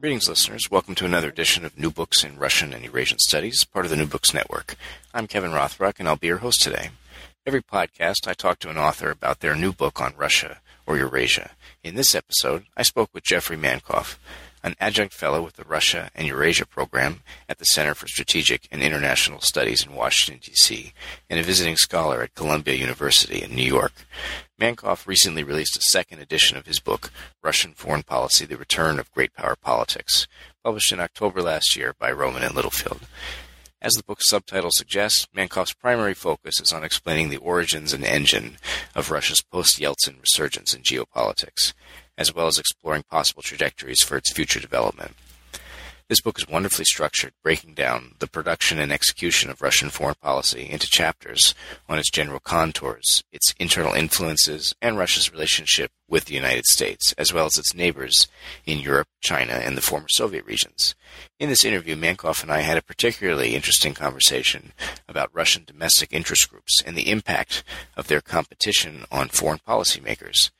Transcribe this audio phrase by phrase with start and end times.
[0.00, 0.68] Greetings, listeners.
[0.68, 3.96] Welcome to another edition of New Books in Russian and Eurasian Studies, part of the
[3.96, 4.74] New Books Network.
[5.14, 6.90] I'm Kevin Rothrock, and I'll be your host today.
[7.46, 11.52] Every podcast, I talk to an author about their new book on Russia or Eurasia.
[11.84, 14.18] In this episode, I spoke with Jeffrey Mankoff,
[14.64, 18.82] an adjunct fellow with the Russia and Eurasia program at the Center for Strategic and
[18.82, 20.94] International Studies in Washington, D.C.,
[21.28, 23.92] and a visiting scholar at Columbia University in New York.
[24.60, 27.10] Mankoff recently released a second edition of his book,
[27.42, 30.28] Russian Foreign Policy The Return of Great Power Politics,
[30.62, 33.00] published in October last year by Rowman and Littlefield.
[33.82, 38.56] As the book's subtitle suggests, Mankoff's primary focus is on explaining the origins and engine
[38.94, 41.72] of Russia's post Yeltsin resurgence in geopolitics
[42.16, 45.16] as well as exploring possible trajectories for its future development.
[46.06, 50.68] This book is wonderfully structured, breaking down the production and execution of Russian foreign policy
[50.70, 51.54] into chapters
[51.88, 57.32] on its general contours, its internal influences, and Russia's relationship with the United States, as
[57.32, 58.28] well as its neighbors
[58.66, 60.94] in Europe, China, and the former Soviet regions.
[61.40, 64.74] In this interview, Mankoff and I had a particularly interesting conversation
[65.08, 67.64] about Russian domestic interest groups and the impact
[67.96, 70.50] of their competition on foreign policymakers.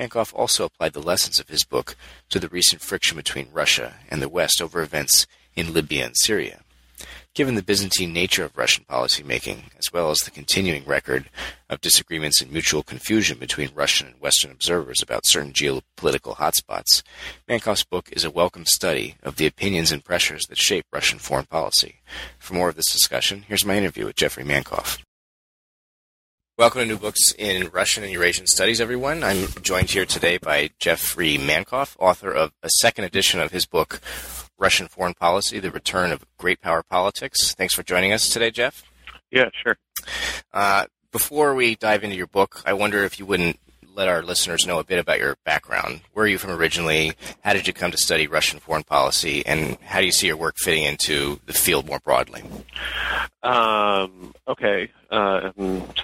[0.00, 1.94] Mankoff also applied the lessons of his book
[2.30, 6.62] to the recent friction between Russia and the West over events in Libya and Syria.
[7.34, 11.28] Given the Byzantine nature of Russian policymaking, as well as the continuing record
[11.68, 17.02] of disagreements and mutual confusion between Russian and Western observers about certain geopolitical hotspots,
[17.46, 21.46] Mankoff's book is a welcome study of the opinions and pressures that shape Russian foreign
[21.46, 22.00] policy.
[22.38, 24.98] For more of this discussion, here's my interview with Jeffrey Mankoff.
[26.60, 29.24] Welcome to New Books in Russian and Eurasian Studies, everyone.
[29.24, 33.98] I'm joined here today by Jeffrey Mankoff, author of a second edition of his book,
[34.58, 37.54] Russian Foreign Policy The Return of Great Power Politics.
[37.54, 38.82] Thanks for joining us today, Jeff.
[39.30, 39.78] Yeah, sure.
[40.52, 43.58] Uh, before we dive into your book, I wonder if you wouldn't
[43.94, 46.00] let our listeners know a bit about your background.
[46.12, 47.12] Where are you from originally?
[47.42, 49.44] How did you come to study Russian foreign policy?
[49.46, 52.42] And how do you see your work fitting into the field more broadly?
[53.42, 54.90] Um, okay.
[55.10, 55.50] Uh,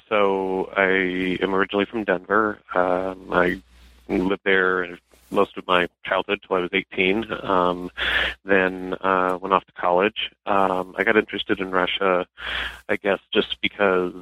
[0.09, 2.59] so I am originally from Denver.
[2.75, 3.61] Um, I
[4.09, 4.99] lived there
[5.31, 7.27] most of my childhood till I was 18.
[7.43, 7.91] Um,
[8.45, 10.31] then uh, went off to college.
[10.47, 12.27] Um, I got interested in Russia,
[12.89, 14.15] I guess, just because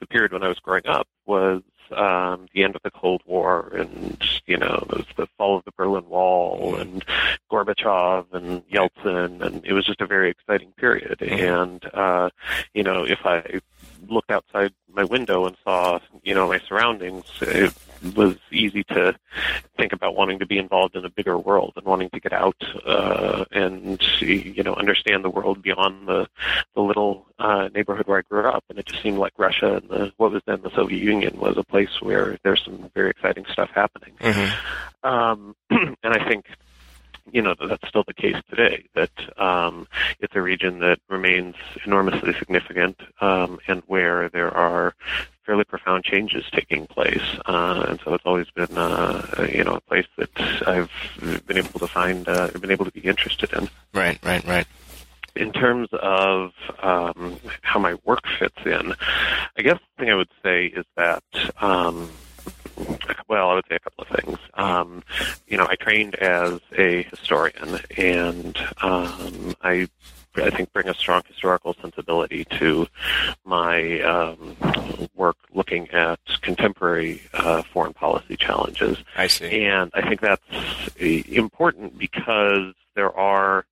[0.00, 1.62] the period when I was growing up was
[1.92, 4.86] um, the end of the Cold War and, you know,
[5.16, 7.04] the, fall of the Berlin Wall and
[7.50, 11.18] Gorbachev and Yeltsin, and it was just a very exciting period.
[11.18, 11.44] Mm-hmm.
[11.44, 12.30] And, uh,
[12.72, 13.60] you know, if I
[14.08, 17.72] looked outside my window and saw, you know, my surroundings, it
[18.14, 19.14] was easy to
[19.76, 22.62] think about wanting to be involved in a bigger world and wanting to get out
[22.86, 26.28] uh, and you know understand the world beyond the
[26.74, 28.64] the little uh, neighborhood where I grew up.
[28.68, 31.56] And it just seemed like Russia and the, what was then the Soviet Union was
[31.56, 34.14] a place where there's some very exciting stuff happening.
[34.20, 35.06] Mm-hmm.
[35.06, 36.46] Um, and I think
[37.32, 38.86] you know that's still the case today.
[38.94, 39.86] That um,
[40.20, 41.54] it's a region that remains
[41.84, 44.94] enormously significant, um, and where there are
[45.44, 47.22] fairly profound changes taking place.
[47.46, 50.30] Uh, and so it's always been, uh, you know, a place that
[50.66, 50.90] I've
[51.46, 53.68] been able to find, uh, been able to be interested in.
[53.92, 54.66] Right, right, right.
[55.36, 58.94] In terms of um, how my work fits in,
[59.56, 61.24] I guess the thing I would say is that
[61.60, 62.08] um,
[63.28, 64.38] well, I would say a couple of things.
[64.54, 65.02] Um,
[65.46, 69.88] you know, I trained as a historian, and um, I
[70.36, 72.86] I think bring a strong historical sensibility to
[73.44, 74.56] my um,
[75.14, 78.98] work looking at contemporary uh, foreign policy challenges.
[79.16, 79.64] I see.
[79.64, 80.42] And I think that's
[80.96, 83.66] important because there are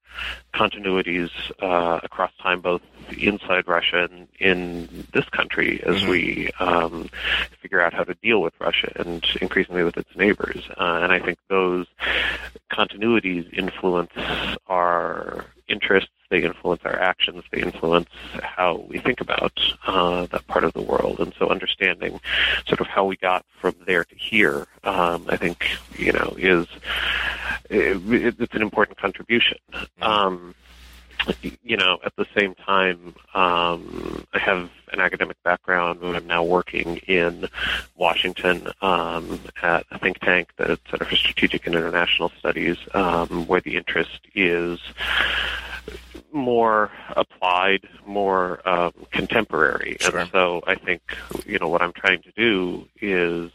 [0.53, 1.31] continuities
[1.61, 2.82] uh, across time, both
[3.19, 6.11] inside Russia and in this country, as mm-hmm.
[6.11, 7.09] we um,
[7.61, 10.62] figure out how to deal with Russia and increasingly with its neighbors.
[10.70, 11.87] Uh, and I think those
[12.70, 14.12] continuities influence
[14.67, 18.09] our interests, they influence our actions, they influence
[18.43, 21.19] how we think about uh, that part of the world.
[21.21, 22.21] And so understanding
[22.67, 25.67] sort of how we got from there to here, um, I think,
[25.97, 26.67] you know, is
[27.71, 29.59] it, it's an important contribution.
[29.73, 30.03] Mm-hmm.
[30.03, 30.55] Um,
[31.63, 36.45] you know, at the same time, um, I have an academic background and I'm now
[36.45, 37.49] working in
[37.97, 43.61] Washington um, at a think tank, the Center for Strategic and International Studies, um, where
[43.61, 44.81] the interest is
[46.32, 49.96] more applied, more um, contemporary.
[50.00, 50.19] Sure.
[50.19, 51.02] And so I think,
[51.46, 53.50] you know, what I'm trying to do is,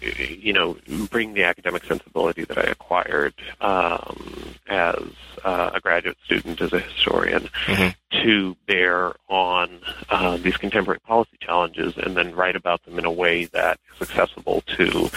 [0.00, 0.76] you know,
[1.10, 5.02] bring the academic sensibility that I acquired um, as
[5.44, 7.94] uh, a graduate student, as a historian, Mhm.
[8.10, 9.80] To bear on
[10.10, 14.08] uh, these contemporary policy challenges and then write about them in a way that is
[14.08, 15.10] accessible to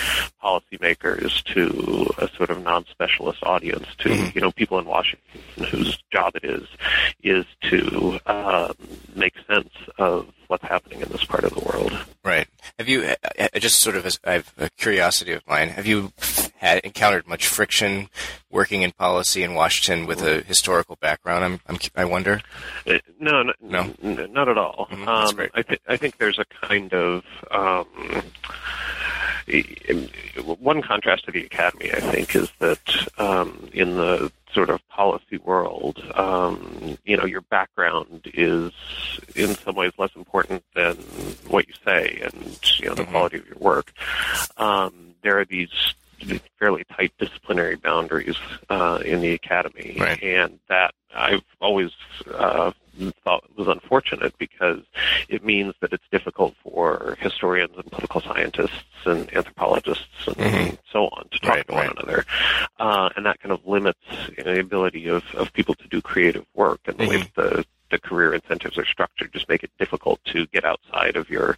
[0.43, 4.35] policymakers, to a sort of non-specialist audience, to, Mhm.
[4.35, 6.67] you know, people in Washington whose job it is
[7.23, 8.73] is to um,
[9.15, 11.93] make sense of what's happening in this part of the world.
[12.79, 13.03] Have you
[13.37, 15.67] I- I just sort of as I have a curiosity of mine?
[15.69, 16.13] Have you
[16.59, 18.09] had encountered much friction
[18.49, 21.43] working in policy in Washington with a historical background?
[21.43, 22.41] I'm, I'm I wonder.
[22.87, 23.93] Uh, No, no, No?
[24.01, 24.87] n- not at all.
[24.91, 25.49] Mhm, that's um.
[25.53, 27.85] I, th- I think there's a kind of um,
[30.59, 31.91] one contrast to the academy.
[31.91, 37.41] I think is that um, in the sort of policy world, um, you know, your
[37.41, 38.71] background is
[39.35, 40.95] in some ways less important than
[41.47, 43.11] what you say and you know the Mhm.
[43.11, 43.91] quality of your work.
[44.57, 45.69] Um, there are these
[46.57, 48.35] fairly tight disciplinary boundaries
[48.69, 50.21] uh, in the academy, Right.
[50.21, 51.91] and that I've always
[52.33, 52.71] uh,
[53.23, 54.81] thought was unfortunate because
[55.27, 58.71] it means that it's difficult for historians and political scientists
[59.05, 60.77] and anthropologists and Mhm.
[60.91, 61.97] so on to talk Right, to one right.
[61.97, 62.25] another,
[62.79, 63.99] uh, and that kind of limits
[64.37, 67.33] you know, the ability of, of people to do creative work and the way Mhm.
[67.33, 71.27] that the the career incentives are structured just make it difficult to get outside of
[71.27, 71.57] your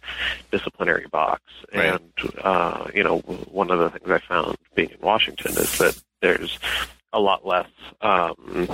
[0.50, 1.42] disciplinary box.
[1.74, 1.88] Right.
[1.92, 2.12] And
[2.42, 6.58] uh, you know, one of the things I found being in Washington is that there's
[7.12, 7.68] a lot less
[8.00, 8.66] um,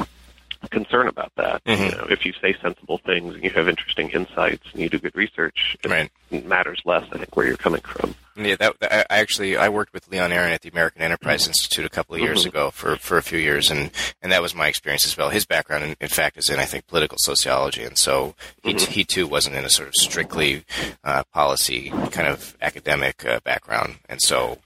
[0.71, 1.63] concern about that.
[1.65, 1.91] Mhm.
[1.93, 4.99] You know, if you say sensible things and you have interesting insights and you do
[4.99, 6.11] good research, it Right.
[6.31, 7.05] matters less.
[7.13, 8.15] I think where you're coming from.
[8.37, 11.89] Yeah, that, I actually I worked with Leon Aron at the American Enterprise Institute a
[11.89, 12.49] couple of years Mhm.
[12.49, 13.91] ago for, for a few years, and,
[14.23, 15.31] and that was my experience as well.
[15.31, 18.87] His background, in, in fact, is in I think political sociology, and so he Mhm.
[18.89, 20.65] he too wasn't in a sort of strictly
[21.03, 24.59] uh, policy kind of academic uh, background, and so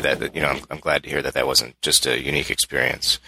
[0.00, 2.50] that that, you know I'm, I'm glad to hear that that wasn't just a unique
[2.50, 3.20] experience.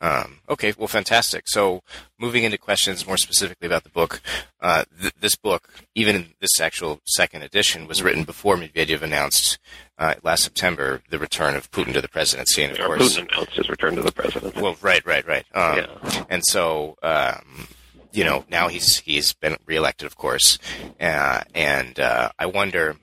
[0.00, 1.48] Um, okay, well, fantastic.
[1.48, 1.82] So,
[2.18, 4.20] moving into questions more specifically about the book,
[4.60, 9.58] uh, th- this book, even in this actual second edition, was written before Medvedev announced
[9.98, 13.32] uh, last September the return of Putin to the presidency, and of Or course, Putin
[13.32, 14.60] announced his return to the presidency.
[14.60, 15.44] well, right, right, right.
[15.52, 16.24] Um, Yeah.
[16.30, 17.66] And so, um,
[18.12, 20.58] you know, now he's he's been reelected, of course,
[21.00, 22.96] uh, and uh, I wonder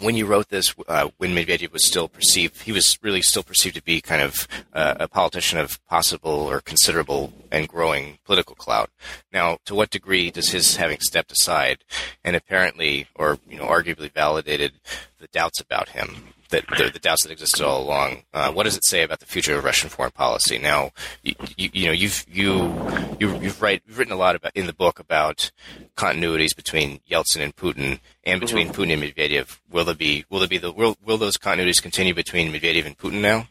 [0.00, 3.74] when you wrote this, uh, when Medvedev was still perceived, he was really still perceived
[3.76, 8.90] to be kind of uh, a politician of possible or considerable and growing political clout.
[9.32, 11.84] Now, to what degree does his having stepped aside
[12.22, 14.72] and apparently, or you know, arguably validated
[15.18, 16.33] the doubts about him?
[16.54, 18.22] That the, the doubts that existed all along.
[18.32, 20.56] Uh, what does it say about the future of Russian foreign policy?
[20.56, 20.92] Now,
[21.24, 22.72] you, you, you know, you've you
[23.18, 25.50] you you've, write, you've written a lot about in the book about
[25.96, 29.58] continuities between Yeltsin and Putin, and between Putin and Medvedev.
[29.68, 32.96] Will there be will there be the will will those continuities continue between Medvedev and
[32.96, 33.48] Putin now?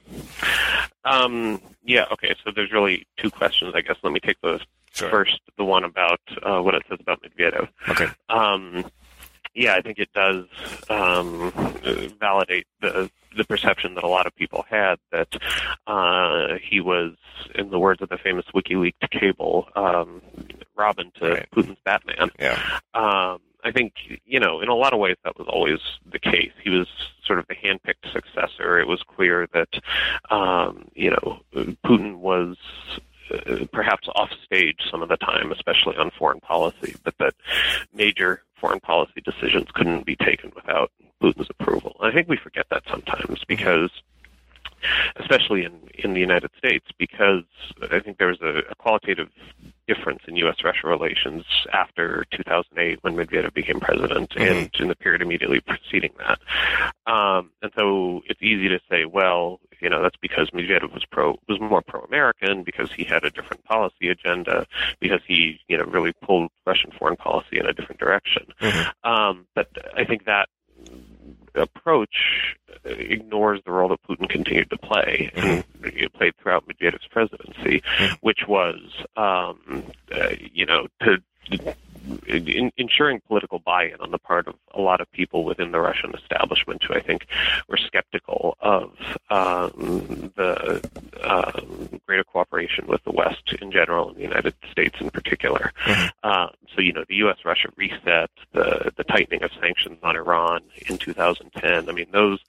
[1.04, 3.98] Um, yeah, okay, so there's really two questions, I guess.
[4.02, 4.62] Let me take the
[4.96, 5.10] Sure.
[5.10, 7.68] first, the one about uh, what it says about Medvedev.
[7.90, 8.08] Okay.
[8.30, 8.86] Um,
[9.56, 10.46] yeah, I think it does
[10.90, 11.52] um,
[12.20, 15.28] validate the the perception that a lot of people had that
[15.88, 17.14] uh, he was,
[17.56, 20.22] in the words of the famous WikiLeaks cable, um,
[20.76, 21.48] Robin to Right.
[21.52, 22.30] Putin's Batman.
[22.40, 22.60] Yeah.
[22.94, 23.94] Um, I think,
[24.26, 25.80] you know, in a lot of ways that was always
[26.12, 26.52] the case.
[26.62, 26.88] He was
[27.26, 28.78] sort of the handpicked successor.
[28.80, 29.69] It was clear that,
[30.30, 31.40] um, you know,
[31.86, 32.57] Putin was
[33.71, 37.33] perhaps off stage some of the time, especially on foreign policy, but that
[37.94, 41.95] major foreign policy decisions couldn't be taken without Putin's approval.
[42.01, 43.89] I think we forget that sometimes because
[45.15, 47.44] especially in, in the United States, because
[47.89, 49.30] I think there was a, a qualitative
[49.87, 54.51] difference in U.S.-Russia relations after 2008 when Medvedev became president Mhm.
[54.51, 56.39] and in the period immediately preceding that.
[57.11, 61.37] Um, and so it's easy to say, well, you know, that's because Medvedev was pro
[61.49, 64.66] was more pro-American because he had a different policy agenda
[65.02, 68.45] because he, you know, really pulled Russian foreign policy in a different direction.
[68.61, 68.94] Mhm.
[69.04, 70.47] Um, but I think that
[71.54, 77.81] approach ignores the role that Putin continued to play and it played throughout Medvedev's presidency,
[77.81, 78.18] Mhm.
[78.21, 78.80] which was,
[79.18, 81.21] um, uh, you know, to
[82.28, 86.14] in, ensuring political buy-in on the part of a lot of people within the Russian
[86.16, 87.28] establishment who I think
[87.68, 88.92] were skeptical of
[89.30, 90.81] um, the
[91.24, 95.72] um, greater cooperation with the West in general and the United States in particular.
[96.24, 100.98] Uh, so, you know, the U.S.-Russia reset, the the tightening of sanctions on Iran in
[100.98, 101.90] 2010.
[101.90, 102.40] I mean, those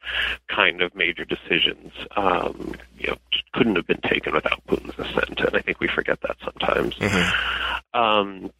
[0.49, 3.17] kind of major decisions, um, you know,
[3.53, 6.95] couldn't have been taken without Putin's assent, and I think we forget that sometimes.
[7.93, 8.51] Um,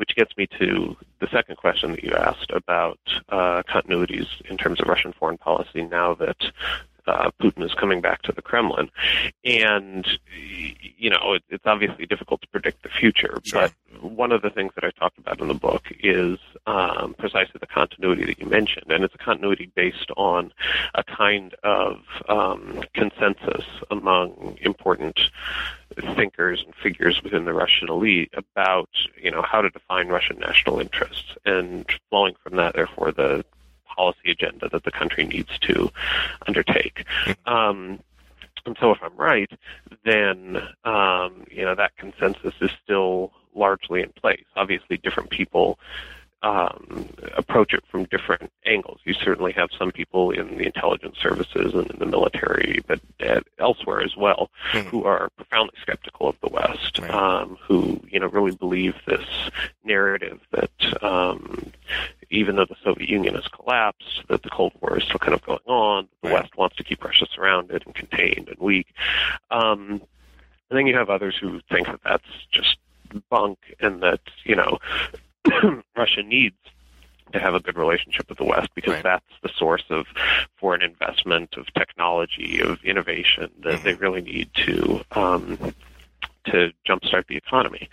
[0.00, 4.80] which gets me to the second question that you asked about uh, continuities in terms
[4.80, 6.38] of Russian foreign policy now that
[7.06, 8.90] uh, Putin is coming back to the Kremlin.
[9.44, 10.06] And,
[10.96, 13.68] you know, it, it's obviously difficult to predict the future, Sure.
[13.92, 17.58] but one of the things that I talked about in the book is um, precisely
[17.60, 18.90] the continuity that you mentioned.
[18.90, 20.52] And it's a continuity based on
[20.94, 25.18] a kind of um, consensus among important
[26.14, 28.90] thinkers and figures within the Russian elite about,
[29.20, 33.44] you know, how to define Russian national interests, and flowing from that, therefore, the
[33.96, 35.90] policy agenda that the country needs to
[36.46, 37.04] undertake.
[37.46, 38.00] Um,
[38.66, 39.50] and so, if I'm right,
[40.04, 44.44] then um, you know that consensus is still largely in place.
[44.56, 45.78] Obviously, different people
[46.42, 47.06] um,
[47.36, 49.00] approach it from different angles.
[49.04, 53.40] You certainly have some people in the intelligence services and in the military, but uh,
[53.58, 54.84] elsewhere as well, Mhm.
[54.86, 57.10] who are profoundly skeptical of the West, Right.
[57.10, 59.26] um, who you know really believe this
[59.84, 61.69] narrative that um,
[62.30, 65.42] even though the Soviet Union has collapsed, that the Cold War is still kind of
[65.42, 66.42] going on, the Right.
[66.42, 68.86] West wants to keep Russia surrounded and contained and weak.
[69.50, 70.00] Um,
[70.70, 72.76] and then you have others who think that that's just
[73.28, 74.78] bunk and that, you know,
[75.96, 76.54] Russia needs
[77.32, 79.02] to have a good relationship with the West because Right.
[79.02, 80.06] that's the source of
[80.56, 85.58] foreign investment, of technology, of innovation that they really need to um,
[86.46, 87.88] to jumpstart the economy.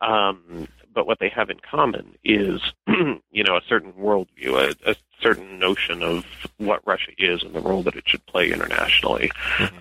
[0.00, 4.96] Um, but what they have in common is, you know, a certain worldview, a, a
[5.20, 6.24] certain notion of
[6.56, 9.30] what Russia is and the role that it should play internationally,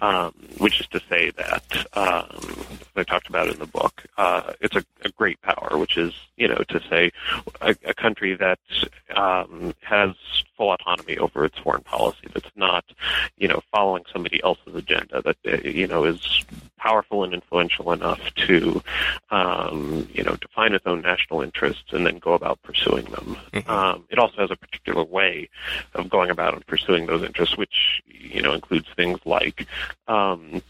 [0.02, 4.52] um, which is to say that, um, as I talked about in the book, uh,
[4.60, 7.12] it's a, a great power, which is, you know, to say
[7.62, 8.60] a, a country that
[9.16, 10.12] um, has
[10.58, 12.84] full autonomy over its foreign policy, that's not,
[13.38, 16.44] you know, following somebody else's agenda, that, uh, you know, is
[16.78, 18.82] powerful and influential enough to,
[19.32, 23.38] um, you know, define its own national interests and then go about pursuing them.
[23.52, 23.70] Mhm.
[23.70, 25.50] Um, it also has a particular way
[25.94, 29.68] of going about and pursuing those interests, which, you know, includes things like,
[30.08, 30.62] um,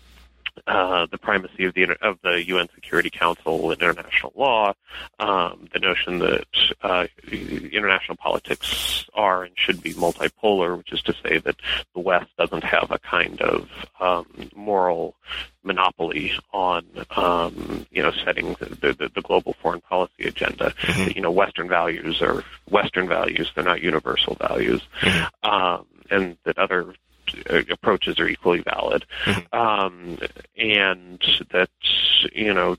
[0.68, 4.74] uh, the primacy of the of the UN Security Council and international law,
[5.20, 6.46] um, the notion that
[6.82, 11.56] uh, international politics are and should be multipolar, which is to say that
[11.94, 13.70] the West doesn't have a kind of
[14.00, 15.16] um, moral
[15.64, 20.74] monopoly on um, you know setting the, the, the global foreign policy agenda.
[20.82, 21.16] Mhm.
[21.16, 25.30] You know, Western values are Western values; they're not universal values, Mhm.
[25.44, 26.94] um, and that other
[27.70, 29.06] approaches are equally valid.
[29.26, 29.54] Mhm.
[29.54, 30.18] Um,
[30.58, 31.20] and
[31.52, 31.70] that
[32.34, 32.78] you know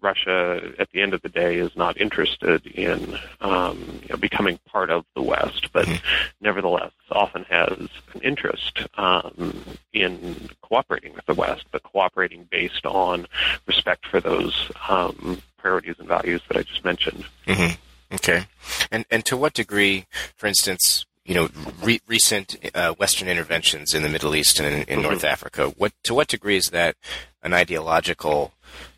[0.00, 4.58] Russia at the end of the day is not interested in um, you know, becoming
[4.66, 6.00] part of the West, but Mhm.
[6.40, 13.26] nevertheless often has an interest um, in cooperating with the West, but cooperating based on
[13.66, 17.24] respect for those um, priorities and values that I just mentioned.
[17.46, 17.72] hmm
[18.12, 18.46] Okay.
[18.90, 21.48] And and to what degree, for instance, you know,
[21.82, 25.02] re- recent uh, Western interventions in the Middle East and in, in Mhm.
[25.02, 26.96] North Africa, what to what degree is that
[27.42, 28.52] an ideological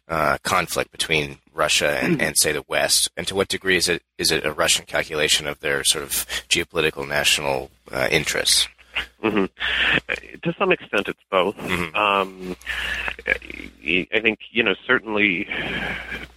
[0.08, 4.02] uh, conflict between Russia and, and say the West, and to what degree is it
[4.18, 6.10] is it a Russian calculation of their sort of
[6.48, 8.68] geopolitical national uh, interests?
[9.20, 9.44] hmm
[10.42, 11.56] To some extent, it's both.
[11.56, 11.94] Mhm.
[11.94, 12.56] Um,
[13.26, 15.48] I think you know certainly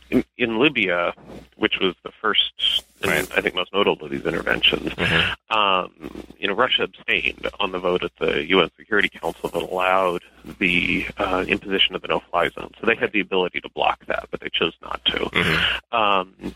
[0.10, 1.14] in, in Libya,
[1.56, 3.38] which was the first and Right.
[3.38, 4.90] I think most notable of these interventions.
[4.94, 5.56] Mhm.
[5.56, 10.22] Um, you know, Russia abstained on the vote at the UN Security Council that allowed
[10.60, 12.72] the uh, imposition of the no-fly zone.
[12.80, 15.18] So they had the ability to block that, but they chose not to.
[15.20, 15.94] Mhm.
[15.98, 16.56] Um,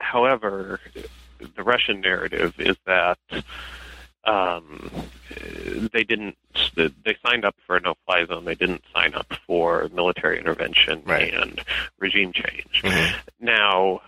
[0.00, 0.80] however,
[1.56, 3.18] the Russian narrative is that
[4.26, 4.90] um,
[5.92, 6.36] they didn't.
[6.76, 8.44] They signed up for a no-fly zone.
[8.44, 11.32] They didn't sign up for military intervention Right.
[11.34, 11.60] and
[11.98, 12.82] regime change.
[12.82, 13.14] Mhm.
[13.40, 14.00] Now,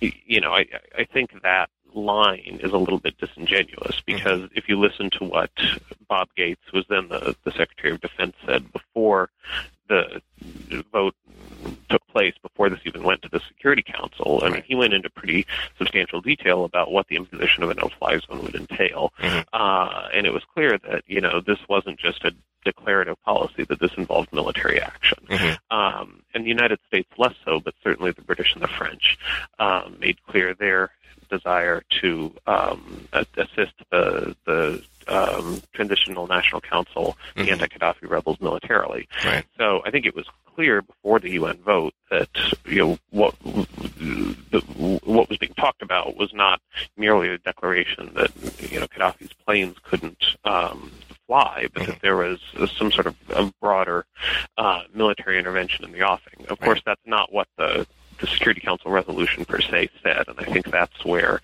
[0.00, 4.78] you know, I, I think that line is a little bit disingenuous because if you
[4.78, 5.50] listen to what
[6.08, 9.30] Bob Gates, who was then the, the Secretary of Defense, said before
[9.88, 10.22] the
[10.92, 11.14] vote
[11.88, 15.10] took place, before this even went to the Security Council, I mean, he went into
[15.10, 19.12] pretty substantial detail about what the imposition of a no-fly zone would entail.
[19.18, 19.44] Mhm.
[19.52, 23.80] Uh, and it was clear that, you know, this wasn't just a declarative policy, that
[23.80, 25.58] this involved military action Mhm.
[25.70, 29.18] um, and the United States less so, but certainly the British and the French
[29.58, 30.90] um, made clear their
[31.30, 37.52] desire to um, assist the the um, transition International National Council the Mhm.
[37.52, 39.08] anti-Gaddafi rebels militarily.
[39.24, 39.44] Right.
[39.56, 42.28] So I think it was clear before the UN vote that
[42.66, 44.60] you know what the,
[45.04, 46.60] what was being talked about was not
[46.96, 48.30] merely a declaration that
[48.70, 50.90] you know Gaddafi's planes couldn't um,
[51.26, 52.40] fly, but that there was
[52.76, 54.06] some sort of a broader
[54.56, 56.46] uh, military intervention in the offing.
[56.48, 57.86] Of course, that's not what the
[58.20, 61.40] the Security Council resolution per se said, and I think that's where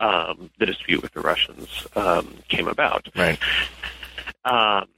[0.00, 3.08] um, the dispute with the Russians um, came about.
[3.14, 3.38] Right.
[4.44, 4.88] Um,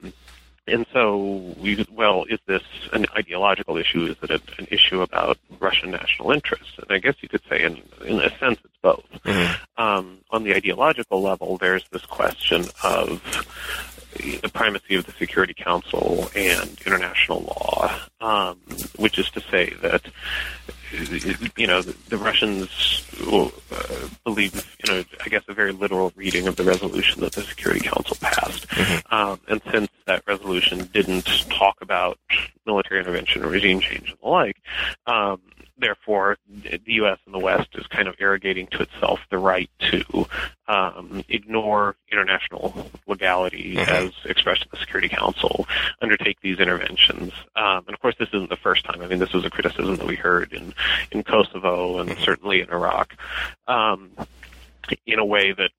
[0.69, 4.07] and so, we, well, is this an ideological issue?
[4.07, 6.75] Is it a, an issue about Russian national interests?
[6.79, 9.05] And I guess you could say, in, in a sense, it's both.
[9.25, 9.59] Mhm.
[9.77, 13.21] Um, on the ideological level, there's this question of
[14.17, 17.91] the primacy of the Security Council and international law,
[18.21, 18.59] um,
[18.97, 20.03] which is to say that
[21.57, 22.69] you know the, the Russians
[23.27, 23.49] uh,
[24.25, 27.81] believe, you know, I guess a very literal reading of the resolution that the Security
[27.81, 28.67] Council passed,
[29.11, 32.19] um, and since that resolution didn't talk about
[32.67, 34.57] military intervention or regime change and the like,
[35.07, 35.41] um,
[35.79, 37.19] therefore the U.S.
[37.27, 40.27] and the West is kind of arrogating to itself the right to
[40.69, 43.89] um, ignore international legality Mhm.
[43.89, 45.67] as expressed in the Security Council,
[46.01, 47.33] undertake these interventions.
[47.57, 49.03] Um, and of course, this isn't the first time.
[49.03, 50.75] I mean, this was a criticism that we heard in,
[51.11, 53.15] in Kosovo and certainly in Iraq
[53.69, 54.11] um,
[55.07, 55.71] in a way that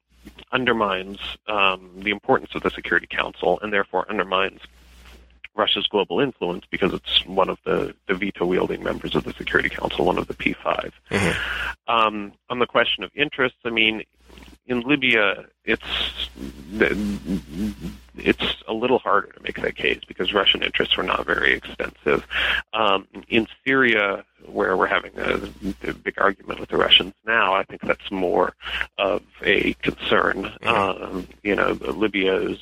[0.52, 4.62] undermines um, the importance of the Security Council and therefore undermines
[5.56, 9.70] Russia's global influence because it's one of the, the veto wielding members of the Security
[9.70, 10.92] Council, one of the P5.
[11.12, 11.36] Mhm.
[11.88, 14.04] Um, on the question of interests, I mean,
[14.66, 16.30] in Libya, it's
[18.16, 22.26] it's a little harder to make that case because Russian interests were not very extensive.
[22.74, 25.40] Um, in Syria, where we're having a,
[25.90, 28.54] a big argument with the Russians now, I think that's more
[28.98, 30.52] of a concern.
[30.64, 32.60] Um, you know, Libya is,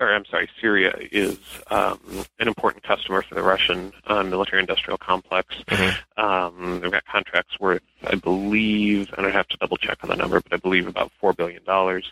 [0.00, 1.38] or I'm sorry, Syria is
[1.70, 2.00] um,
[2.38, 5.54] an important customer for the Russian uh, military-industrial complex.
[5.66, 5.96] Mhm.
[6.16, 10.16] Um, they've got contracts worth, I believe, and I have to double check on the
[10.16, 12.10] number, but I believe about four billion dollars.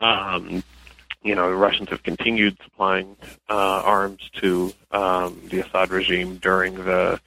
[0.00, 0.62] Um,
[1.24, 3.16] you know, the Russians have continued supplying
[3.48, 7.20] uh, arms to um, the Assad regime during the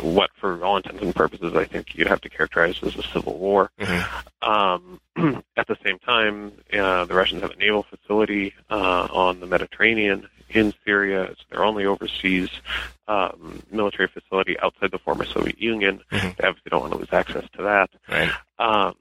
[0.00, 3.38] what, for all intents and purposes, I think you'd have to characterize as a civil
[3.38, 3.70] war.
[3.78, 4.22] Mhm.
[4.42, 5.00] Um,
[5.56, 10.26] at the same time, uh, the Russians have a naval facility uh, on the Mediterranean
[10.50, 11.24] in Syria.
[11.24, 12.48] It's their only overseas
[13.08, 16.00] um, military facility outside the former Soviet Union.
[16.10, 16.36] Mhm.
[16.36, 17.90] They obviously don't want to lose access to that.
[18.08, 18.30] Right.
[18.58, 18.94] Um,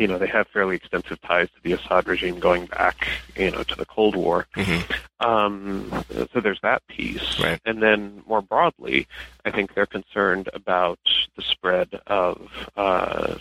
[0.00, 3.62] you know, they have fairly extensive ties to the Assad regime going back, you know,
[3.62, 4.46] to the Cold War.
[4.54, 4.90] Mhm.
[5.20, 7.38] Um, so there's that piece.
[7.38, 7.60] Right.
[7.66, 9.06] And then more broadly,
[9.44, 10.98] I think they're concerned about
[11.36, 13.34] the spread of uh,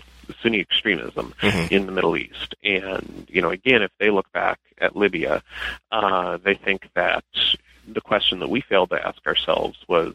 [0.44, 1.72] Sunni extremism Mhm.
[1.72, 2.56] in the Middle East.
[2.62, 5.42] And, you know, again, if they look back at Libya,
[5.94, 7.24] uh, they think that
[7.88, 10.14] the question that we failed to ask ourselves was,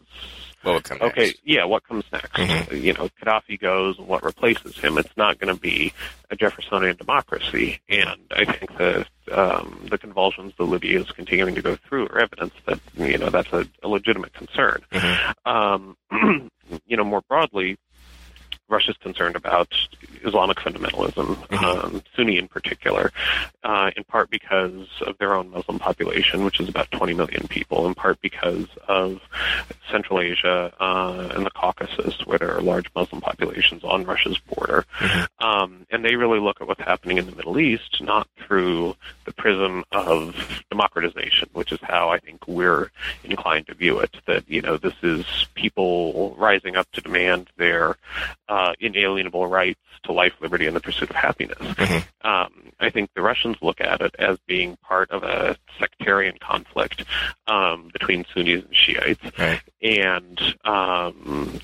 [0.65, 1.39] What would come okay, next?
[1.43, 2.33] yeah, what comes next?
[2.33, 2.81] Mhm.
[2.81, 4.97] You know, Gaddafi goes, and what replaces him?
[4.97, 5.93] It's not going to be
[6.31, 11.61] a Jeffersonian democracy, and I think that um, the convulsions that Libya is continuing to
[11.61, 14.81] go through are evidence that you know that's a, a legitimate concern.
[14.91, 15.33] Mhm.
[15.45, 15.97] Um,
[16.87, 17.77] you know, more broadly,
[18.67, 19.71] Russia's concerned about
[20.23, 21.63] Islamic fundamentalism, Mhm.
[21.63, 23.11] um, Sunni in particular,
[23.63, 27.87] uh, in part because of their own Muslim population, which is about 20 million people,
[27.87, 29.21] in part because of
[29.91, 34.85] Central Asia uh, and the Caucasus, where there are large Muslim populations on Russia's border.
[34.99, 35.27] Mhm.
[35.39, 39.33] Um, and they really look at what's happening in the Middle East not through the
[39.33, 42.91] prism of democratization, which is how I think we're
[43.23, 44.15] inclined to view it.
[44.25, 45.25] That you know this is
[45.55, 47.97] people rising up to demand their
[48.49, 51.57] uh, inalienable rights to life, liberty, and the pursuit of happiness.
[51.59, 52.03] Mhm.
[52.21, 57.03] Um, I think the Russians look at it as being part of a sectarian conflict
[57.47, 59.61] um, between Sunnis and Shiites, Right.
[59.81, 61.59] and um,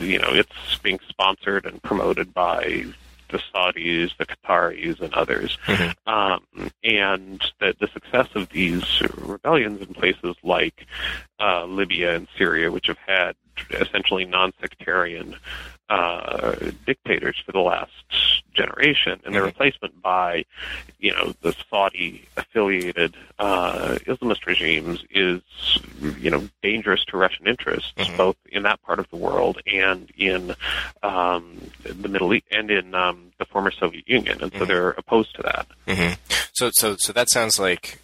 [0.00, 2.84] you know it's being sponsored and promoted by
[3.30, 5.58] the Saudis, the Qataris, and others.
[5.66, 5.94] Mhm.
[6.06, 8.84] Um, and the, the success of these
[9.16, 10.86] rebellions in places like
[11.40, 13.34] uh, Libya and Syria, which have had
[13.70, 15.36] essentially non-sectarian
[15.90, 16.54] uh,
[16.86, 17.92] dictators for the last
[18.54, 19.46] generation, and their Mhm.
[19.46, 20.44] replacement by,
[20.98, 25.42] you know, the Saudi-affiliated uh, Islamist regimes is,
[26.20, 28.16] you know, dangerous to Russian interests, Mhm.
[28.16, 30.54] both in that part of the world and in
[31.02, 34.66] um, the Middle East and in um, the former Soviet Union, and so Mhm.
[34.68, 35.66] they're opposed to that.
[35.86, 36.12] hmm
[36.52, 37.98] So, so, so that sounds like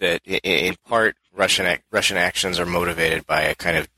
[0.00, 0.20] that.
[0.26, 3.88] In part, Russian Russian actions are motivated by a kind of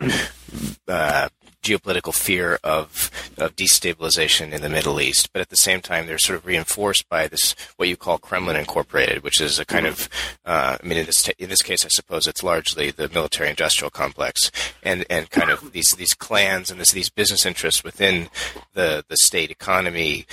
[0.86, 1.28] uh,
[1.68, 6.18] geopolitical fear of of destabilization in the Middle East, but at the same time they're
[6.18, 10.02] sort of reinforced by this what you call Kremlin Incorporated, which is a kind mm-hmm.
[10.02, 10.08] of
[10.44, 13.50] uh, I mean in this t- in this case I suppose it's largely the military
[13.50, 14.50] industrial complex
[14.82, 18.28] and and kind of these these clans and this, these business interests within
[18.74, 20.26] the the state economy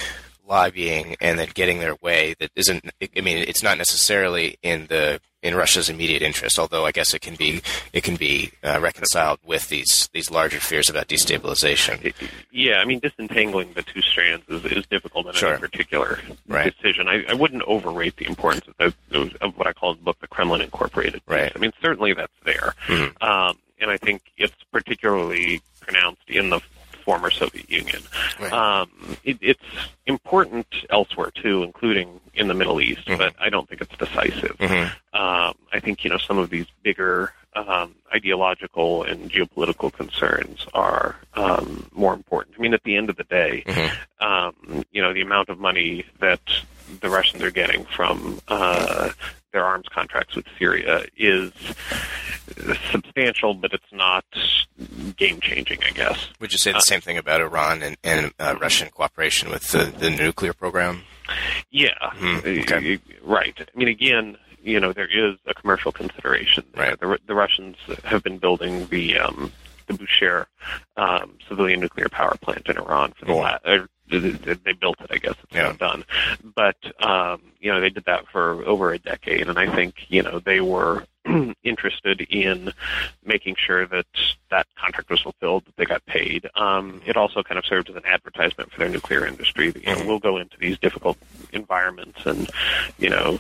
[0.47, 5.19] lobbying and then getting their way that isn't I mean it's not necessarily in the
[5.41, 7.61] in Russia's immediate interest although I guess it can be
[7.93, 12.13] it can be uh, reconciled with these these larger fears about destabilization
[12.51, 15.53] yeah I mean disentangling the two strands is, is difficult in sure.
[15.53, 16.73] any particular right.
[16.75, 20.19] decision I, I, wouldn't overrate the importance of, of, what I call in the book
[20.19, 23.23] the Kremlin Incorporated right I mean certainly that's there mm-hmm.
[23.23, 26.61] um, and I think it's particularly pronounced in the
[27.05, 28.01] former Soviet Union.
[28.39, 28.51] Right.
[28.51, 28.89] Um,
[29.23, 29.63] it, it's
[30.07, 33.17] important elsewhere too, including in the Middle East, mm-hmm.
[33.17, 34.57] but I don't think it's decisive.
[34.57, 35.17] Mm-hmm.
[35.17, 41.15] Um, I think you know some of these bigger um, ideological and geopolitical concerns are
[41.35, 42.55] um, more important.
[42.57, 44.25] I mean, at the end of the day, mm-hmm.
[44.25, 46.41] um, you know, the amount of money that
[47.01, 49.11] the Russians are getting from uh,
[49.55, 51.51] their arms contracts with Syria is
[52.91, 54.25] substantial, but it's not
[55.15, 56.27] game changing, I guess.
[56.41, 59.69] Would you say the uh, same thing about Iran and, and uh, Russian cooperation with
[59.69, 61.03] the, the nuclear program?
[61.71, 61.87] Yeah,
[62.17, 62.99] mm, okay.
[63.23, 63.55] right.
[63.57, 66.65] I mean, again, you know, there is a commercial consideration.
[66.75, 66.99] Right.
[66.99, 69.53] The, the Russians have been building the um,
[69.87, 70.47] the Bushehr
[70.97, 73.41] um, civilian nuclear power plant in Iran for the mm-hmm.
[73.41, 73.89] last.
[74.09, 75.63] They built it, I guess it's yeah.
[75.63, 76.05] now done.
[76.55, 80.21] But um, you know, they did that for over a decade, and I think you
[80.21, 81.05] know they were
[81.63, 82.71] interested in
[83.25, 84.05] making sure that
[84.51, 86.47] that contract was fulfilled, that they got paid.
[86.55, 89.71] Um, it also kind of served as an advertisement for their nuclear industry.
[89.71, 90.07] That, You know, mm-hmm.
[90.07, 91.17] we'll go into these difficult
[91.51, 92.49] environments and,
[92.97, 93.39] you know,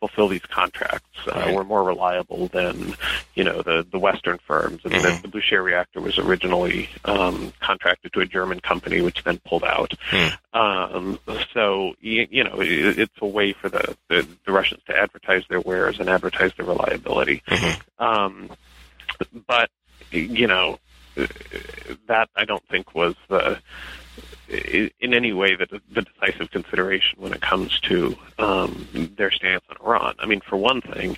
[0.00, 1.18] fulfill these contracts.
[1.26, 1.54] Uh, right.
[1.54, 2.94] We're more reliable than
[3.34, 4.80] you know the the Western firms.
[4.84, 5.22] And mm-hmm.
[5.22, 9.92] the, the reactor was originally um, contracted to a German company, which then pulled out.
[10.10, 10.38] Mm.
[10.52, 11.18] Um,
[11.52, 15.44] so you, you know it, it's a way for the, the, the Russians to advertise
[15.48, 17.42] their wares and advertise their reliability.
[17.48, 18.02] Mm-hmm.
[18.02, 18.50] Um,
[19.46, 19.70] but
[20.10, 20.78] you know
[22.06, 23.58] that I don't think was the
[24.48, 29.76] in any way the, the decisive consideration when it comes to um, their stance on
[29.84, 30.14] Iran.
[30.18, 31.16] I mean, for one thing,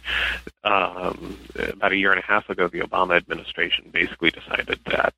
[0.64, 5.14] um, about a year and a half ago, the Obama administration basically decided that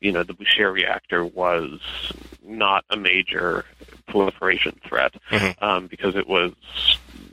[0.00, 1.80] you know the Bushehr reactor was
[2.42, 3.64] not a major
[4.08, 5.64] proliferation threat mm-hmm.
[5.64, 6.52] um, because it was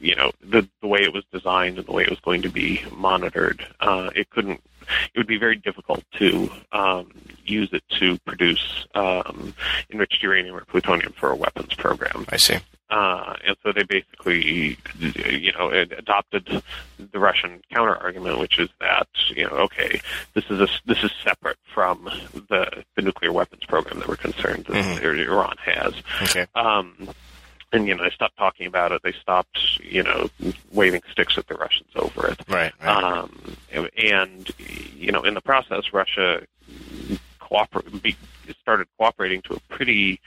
[0.01, 2.49] you know the the way it was designed and the way it was going to
[2.49, 3.65] be monitored.
[3.79, 4.61] Uh, it couldn't
[5.13, 7.11] it would be very difficult to um,
[7.45, 9.53] use it to produce um,
[9.91, 12.25] enriched uranium or plutonium for a weapons program.
[12.29, 12.57] I see.
[12.89, 16.61] Uh, and so they basically, you know, adopted
[17.11, 19.99] the Russian counter argument, which is that, you know, okay,
[20.35, 22.05] this is a, this is separate from
[22.47, 25.31] the the nuclear weapons program that we're concerned that mm-hmm.
[25.31, 25.95] Iran has.
[26.21, 26.45] Okay.
[26.53, 27.09] Um,
[27.75, 29.01] and you know they stopped talking about it.
[29.03, 30.29] They stopped you know
[30.71, 32.39] waving sticks at the Russians over it.
[32.47, 32.73] Right.
[32.81, 33.03] right.
[33.03, 33.57] Um,
[33.97, 34.49] and
[34.95, 36.41] you know in the process, Russia
[37.47, 38.15] cooperate
[38.65, 40.19] started cooperating to a pretty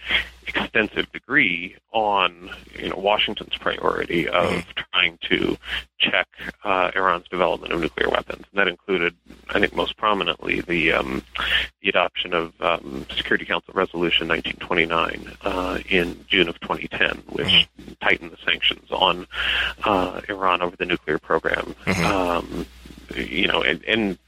[0.46, 4.80] extensive degree on you know Washington's priority of mm-hmm.
[4.92, 5.58] trying to
[5.98, 6.28] check
[6.64, 8.44] uh, Iran's development of nuclear weapons.
[8.50, 9.14] And that included,
[9.50, 11.22] I think, most prominently the um,
[11.82, 17.92] the adoption of um, Security Council Resolution 1929 uh, in June of 2010, which mm-hmm.
[18.00, 19.26] tightened the sanctions on
[19.84, 21.74] uh, Iran over the nuclear program.
[21.84, 22.04] Mm-hmm.
[22.06, 22.66] Um,
[23.16, 24.18] you know, and, and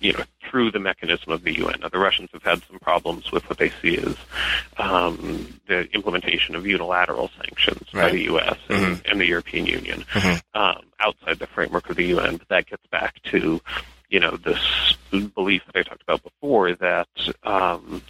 [0.00, 1.80] you know, through the mechanism of the UN.
[1.80, 4.16] Now, the Russians have had some problems with what they see as
[4.78, 8.04] um, the implementation of unilateral sanctions right.
[8.04, 8.58] by the U.S.
[8.68, 9.10] And, mm-hmm.
[9.10, 10.58] and, the European Union mm-hmm.
[10.60, 12.36] um, outside the framework of the UN.
[12.38, 13.60] But that gets back to
[14.08, 14.96] you know this
[15.34, 17.08] belief that I talked about before that
[17.44, 18.02] um,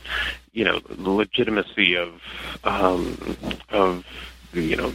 [0.53, 2.21] you know the legitimacy of
[2.64, 3.37] um,
[3.71, 4.07] of
[4.53, 4.94] you know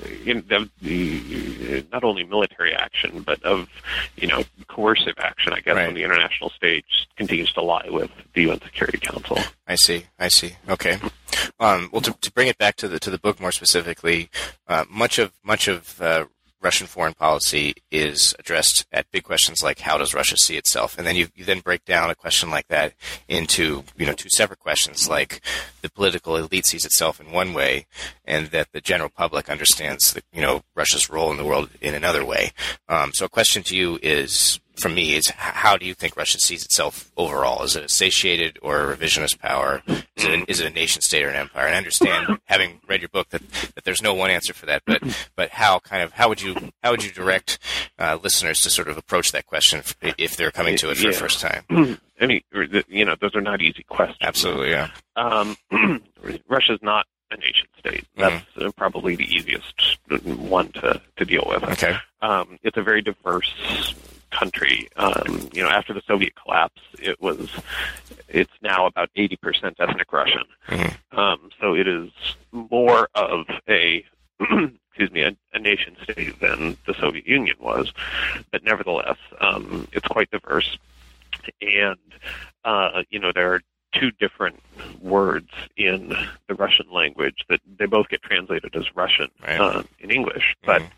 [0.00, 3.68] the, the, not only military action, but of
[4.16, 5.52] you know coercive action.
[5.52, 5.88] I guess right.
[5.88, 9.38] on the international stage continues to lie with the UN Security Council.
[9.66, 10.06] I see.
[10.18, 10.56] I see.
[10.68, 10.98] Okay.
[11.58, 14.30] Um, well, to, to, bring it back to the to the book more specifically,
[14.68, 16.26] uh, much of much of uh,
[16.64, 21.06] Russian foreign policy is addressed at big questions like how does Russia see itself, and
[21.06, 22.94] then you, you then break down a question like that
[23.28, 25.42] into you know two separate questions like
[25.82, 27.86] the political elite sees itself in one way,
[28.24, 31.94] and that the general public understands the, you know Russia's role in the world in
[31.94, 32.52] another way.
[32.88, 36.38] Um, so a question to you is from me is how do you think Russia
[36.38, 37.62] sees itself overall?
[37.62, 39.82] Is it a satiated or a revisionist power?
[40.16, 41.66] Is it, a, is it a nation state or an empire?
[41.66, 43.42] And I understand, having read your book, that,
[43.74, 44.82] that there's no one answer for that.
[44.86, 45.02] But
[45.36, 47.58] but how kind of how would you how would you direct
[47.98, 51.04] uh, listeners to sort of approach that question if, if they're coming to it for
[51.04, 51.10] Yeah.
[51.12, 51.64] the first time?
[52.20, 52.40] I mean,
[52.88, 54.18] you know, those are not easy questions.
[54.22, 54.90] Absolutely, yeah.
[55.16, 55.56] Um,
[56.48, 58.04] Russia's not a nation state.
[58.16, 61.64] That's uh, probably the easiest one to, to deal with.
[61.64, 61.96] Okay.
[62.22, 63.52] Um, it's a very diverse
[64.38, 64.88] country.
[64.96, 67.48] Um, you know, after the Soviet collapse, it was
[68.28, 70.44] it's now about 80% ethnic Russian.
[70.68, 70.94] Mhm.
[71.16, 72.10] Um, so it is
[72.52, 74.04] more of a
[74.40, 77.92] excuse me, a, a nation state than the Soviet Union was,
[78.52, 80.76] but nevertheless, um, it's quite diverse.
[81.60, 81.98] And
[82.64, 83.60] uh, you know, there are
[83.92, 84.60] two different
[85.00, 86.12] words in
[86.48, 89.60] the Russian language that they both get translated as Russian Right.
[89.60, 90.90] uh, in English, but Mhm.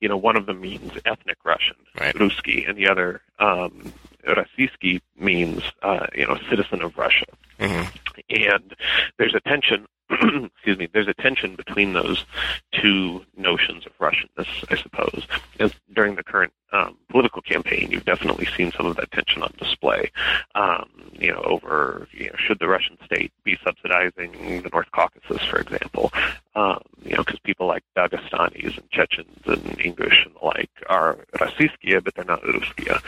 [0.00, 2.14] You know, one of them means ethnic Russian, Right.
[2.14, 3.92] Ruski, and the other, um,
[4.26, 7.26] Rossiyski, means, uh, you know, citizen of Russia.
[7.58, 7.88] Mhm.
[8.30, 8.74] And
[9.18, 12.24] there's a tension, excuse me, there's a tension between those
[12.72, 15.26] two notions of Russianness, I suppose.
[15.58, 19.52] And during the current um, political campaign, you've definitely seen some of that tension on
[19.58, 20.10] display.
[20.54, 24.32] Um, you know, over you know, should the Russian state be subsidizing
[24.62, 26.12] the North Caucasus, for example?
[26.54, 31.18] Um, you know, because people like Dagestanis and Chechens and Ingush and the like are
[31.34, 33.00] Rossiyskiya, but they're not Ruskiya.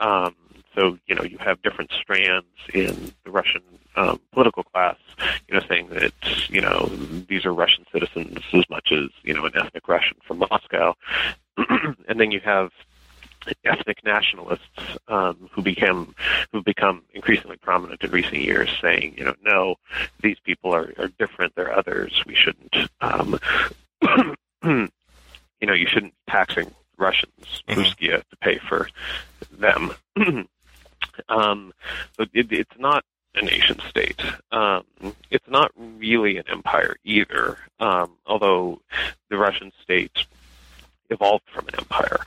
[0.00, 0.34] Um,
[0.74, 3.62] so, you know, you have different strands in the Russian
[3.96, 4.96] um, political class,
[5.48, 6.12] you know, saying that,
[6.48, 6.86] you know,
[7.28, 10.94] these are Russian citizens as much as, you know, an ethnic Russian from Moscow.
[12.08, 12.70] and then you have
[13.64, 16.14] ethnic nationalists um, who became
[16.50, 19.76] who become increasingly prominent in recent years, saying, you know, no,
[20.22, 21.54] these people are, are different.
[21.54, 22.22] They're others.
[22.26, 23.38] We shouldn't, um,
[24.64, 24.88] you
[25.66, 27.74] know, you shouldn't be taxing Russians, Mhm.
[27.76, 28.88] Ruskiya, to pay for
[29.52, 29.92] them.
[31.28, 31.72] um,
[32.16, 34.22] but it, it's not a nation state.
[34.52, 34.84] Um,
[35.30, 38.80] it's not really an empire either, um, although
[39.28, 40.16] the Russian state
[41.10, 42.18] evolved from an empire.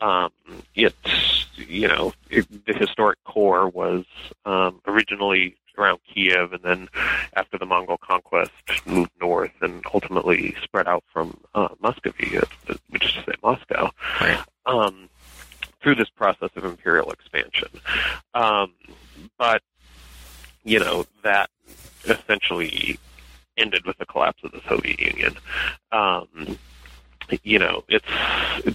[0.00, 0.30] Um,
[0.74, 4.04] it's, you know, it, the historic core was
[4.44, 6.88] um, originally around Kiev, and then
[7.34, 8.52] after the Mongol conquest,
[8.86, 13.90] moved north and ultimately spread out from uh, Muscovy, uh, which is to say Moscow,
[14.20, 14.38] Right.
[14.66, 15.08] um,
[15.84, 17.68] through this process of imperial expansion.
[18.32, 18.72] Um,
[19.38, 19.62] but,
[20.64, 21.50] you know, that
[22.06, 22.98] essentially
[23.56, 25.36] ended with the collapse of the Soviet Union.
[25.92, 26.58] Um,
[27.42, 28.06] you know, it's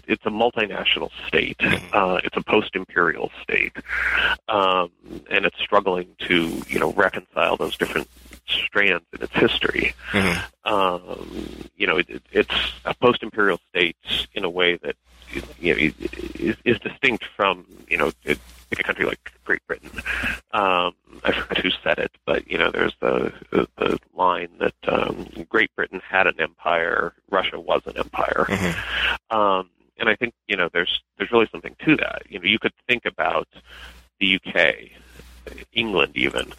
[0.08, 1.58] it's a multinational state.
[1.94, 3.74] Uh, it's a post-imperial state,
[4.48, 4.90] um,
[5.30, 8.08] and it's struggling to you know reconcile those different
[8.50, 9.94] strands in its history.
[10.12, 10.44] Mhm.
[10.66, 13.98] Um, you know, it, it, it's a post-imperial state
[14.34, 14.96] in a way that
[15.60, 18.40] you know is, is distinct from you know it,
[18.72, 19.90] a country like Great Britain.
[20.52, 24.76] Um, I forget who said it, but you know, there's the the, the line that
[24.88, 28.46] um, Great Britain had an empire, Russia was an empire.
[28.48, 29.36] Mhm.
[29.36, 32.24] Um, and I think you know there's there's really something to that.
[32.30, 33.48] You know, you could think about
[34.20, 34.76] the UK,
[35.74, 36.54] England, even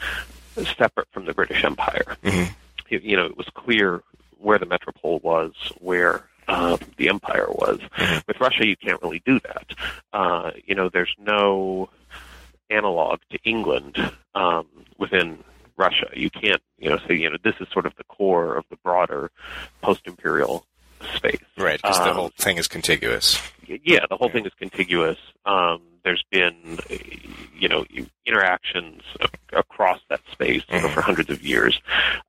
[0.57, 2.17] separate from the British Empire.
[2.23, 2.55] Mhm.
[2.89, 4.03] You, you know, it was clear
[4.39, 7.79] where the metropole was, where uh, the empire was.
[7.97, 8.27] Mhm.
[8.27, 9.67] With Russia, you can't really do that.
[10.13, 11.89] Uh, you know, there's no
[12.71, 13.97] analog to England
[14.35, 14.67] um,
[14.99, 15.39] within
[15.77, 16.09] Russia.
[16.15, 18.77] You can't, you know, say, you know, this is sort of the core of the
[18.77, 19.31] broader
[19.83, 20.67] post-imperial
[21.17, 21.39] space.
[21.57, 23.41] Right, because the Um, whole thing is contiguous.
[23.67, 25.19] yeah, the whole thing is contiguous.
[25.47, 26.79] Um, there's been,
[27.59, 27.85] you know,
[28.27, 29.03] interactions
[29.53, 30.93] across that space Mhm.
[30.95, 31.81] for hundreds of years,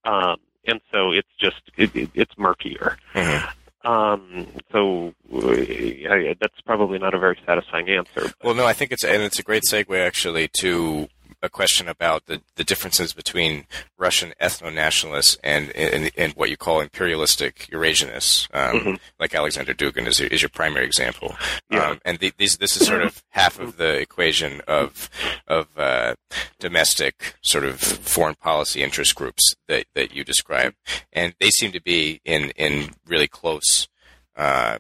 [0.04, 2.98] um, and so it's just it, it, it's murkier.
[3.14, 3.50] Mhm.
[3.84, 8.32] Um, so uh, that's probably not a very satisfying answer.
[8.44, 11.08] Well, no, I think it's and it's a great segue actually to
[11.44, 13.66] a question about the, the differences between
[13.98, 19.00] Russian ethno-nationalists and, and and what you call imperialistic Eurasianists, um, Mhm.
[19.20, 21.36] like Alexander Dugin is, your- is your primary example.
[21.70, 21.90] Yeah.
[21.92, 25.10] Um, and the, these, this is sort of half of the equation of
[25.48, 26.16] of uh,
[26.60, 30.74] domestic sort of foreign policy interest groups that, that you describe,
[31.12, 33.88] and they seem to be in in really close.
[34.36, 34.78] Uh,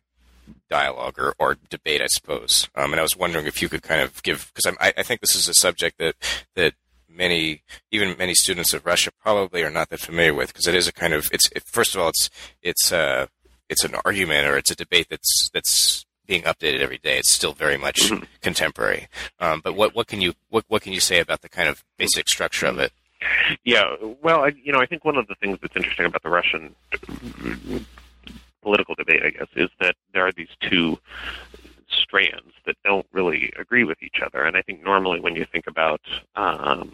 [0.69, 2.69] dialogue or, or debate, I suppose.
[2.75, 5.21] Um, and I was wondering if you could kind of give, because I, I think
[5.21, 6.15] this is a subject that
[6.55, 6.73] that
[7.09, 7.61] many,
[7.91, 10.93] even many students of Russia, probably are not that familiar with, because it is a
[10.93, 12.29] kind of it's it, first of all, it's
[12.61, 13.27] it's uh,
[13.69, 17.17] it's an argument or it's a debate that's that's being updated every day.
[17.17, 18.25] It's still very much Mhm.
[18.41, 19.07] contemporary.
[19.39, 21.83] Um, but what what can you what what can you say about the kind of
[21.97, 22.91] basic structure of it?
[23.63, 23.83] Yeah,
[24.23, 26.73] well, I, you know, I think one of the things that's interesting about the Russian
[28.62, 31.00] political debate, I guess, is that there are these two
[31.89, 34.43] strands that don't really agree with each other.
[34.43, 36.02] And I think normally when you think about
[36.36, 36.91] um,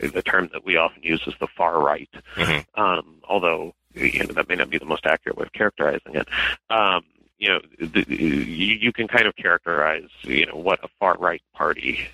[0.00, 2.64] the term that we often use is the far right, Mhm.
[2.74, 6.28] um, although you know, that may not be the most accurate way of characterizing it.
[6.70, 7.04] Um,
[7.38, 11.42] you know, the, you, you can kind of characterize, you know, what a far right
[11.54, 12.08] party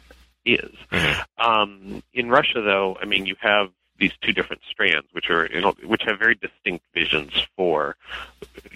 [0.44, 0.70] is.
[0.92, 1.24] Mhm.
[1.38, 5.48] Um, in Russia, though, I mean, you have these two different strands, which are
[5.84, 7.96] which have very distinct visions for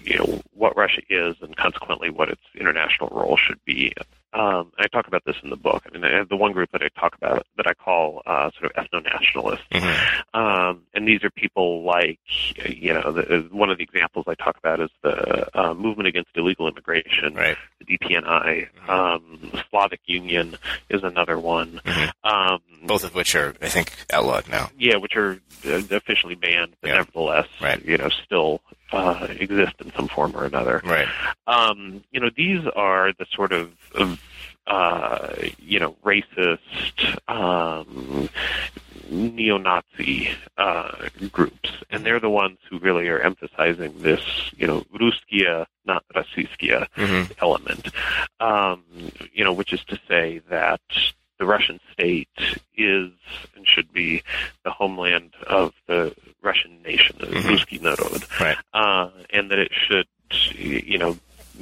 [0.03, 3.93] you know what Russia is, and consequently what its international role should be.
[4.31, 5.83] Um, and I talk about this in the book.
[5.87, 8.51] I mean, I have the one group that I talk about that I call uh,
[8.59, 10.35] sort of ethno-nationalists, Mhm.
[10.35, 12.19] um, and these are people like,
[12.63, 16.29] you know, the, one of the examples I talk about is the uh, movement against
[16.35, 17.57] illegal immigration, Right.
[17.79, 18.67] the DPNI.
[18.87, 20.57] Um, the Slavic Union
[20.89, 21.81] is another one.
[21.83, 22.11] Mhm.
[22.23, 24.69] Um, Both of which are, I think, outlawed now.
[24.77, 26.97] yeah, which are uh, officially banned, but Yeah.
[26.97, 27.83] nevertheless, Right.
[27.83, 30.81] you know, still uh, exist in some form or another.
[30.83, 31.07] Right.
[31.47, 34.19] Um, you know, these are the sort of, of
[34.67, 38.29] uh, you know, racist, um,
[39.09, 44.21] neo-Nazi uh, groups, and they're the ones who really are emphasizing this,
[44.55, 47.31] you know, Ruskia, not Rossiskia Mhm.
[47.41, 47.89] element.
[48.39, 48.83] Um,
[49.33, 50.81] you know, which is to say that
[51.39, 52.27] the Russian state
[52.77, 53.11] is
[53.55, 54.21] and should be
[54.63, 57.41] the homeland of the Russian nation, the Mhm.
[57.43, 58.57] Ruski Narod, Right.
[58.73, 60.07] uh, and that it should,
[60.55, 61.17] you know,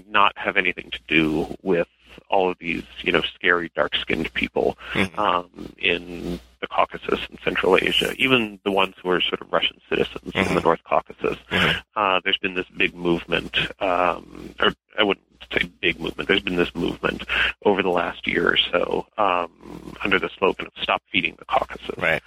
[0.08, 1.88] not have anything to do with
[2.30, 5.18] all of these, you know, scary dark-skinned people Mhm.
[5.18, 9.80] um, in the Caucasus and Central Asia, even the ones who are sort of Russian
[9.88, 10.64] citizens in the Mhm.
[10.64, 11.38] North Caucasus.
[11.52, 11.84] Mhm.
[11.96, 16.28] Uh, there's been this big movement, um, or I wouldn't say big movement.
[16.28, 17.24] There's been this movement
[17.66, 21.98] over the last year or so um, under the slogan of "Stop Feeding the Caucasus."
[21.98, 22.22] Right.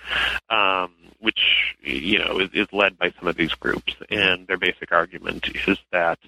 [0.50, 4.90] um, which you know is, is led by some of these groups, and their basic
[4.90, 6.18] argument is that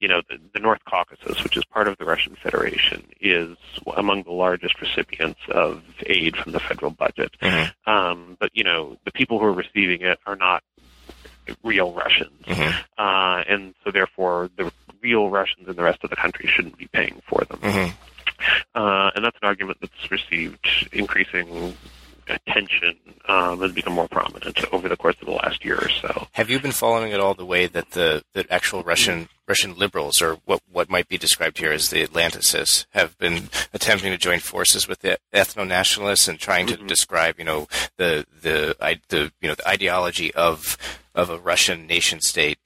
[0.00, 3.56] you know the, the North Caucasus, which is part of the Russian Federation, is
[3.96, 7.32] among the largest recipients of aid from the federal budget.
[7.40, 7.72] Mhm.
[7.86, 10.62] Um, but you know the people who are receiving it are not
[11.64, 12.74] real Russians, Mhm.
[12.98, 14.70] uh, and so therefore the
[15.02, 17.58] real Russians in the rest of the country shouldn't be paying for them.
[17.60, 17.92] Mhm.
[18.74, 21.76] Uh, and that's an argument that's received increasing
[22.28, 22.96] attention
[23.28, 26.28] um, has become more prominent over the course of the last year or so.
[26.32, 30.22] Have you been following at all the way that the, the actual Russian Russian liberals,
[30.22, 34.38] or what what might be described here as the Atlanticists, have been attempting to join
[34.38, 36.86] forces with the ethno nationalists and trying to Mhm.
[36.86, 38.76] describe, you know, the the
[39.08, 40.78] the you know the ideology of
[41.16, 42.58] of a Russian nation state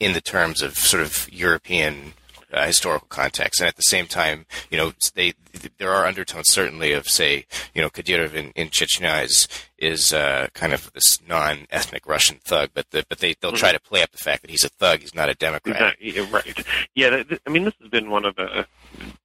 [0.00, 2.12] in the terms of sort of European
[2.52, 5.34] uh, historical context, and at the same time, you know, they
[5.76, 10.48] there are undertones certainly of say, you know, Kadyrov in, in Chechnya is is uh,
[10.54, 14.12] kind of this non-ethnic Russian thug, but the, but they they'll try to play up
[14.12, 15.96] the fact that he's a thug, he's not a Democrat.
[16.30, 16.66] Right.
[16.94, 18.66] Yeah, I mean, this has been one of the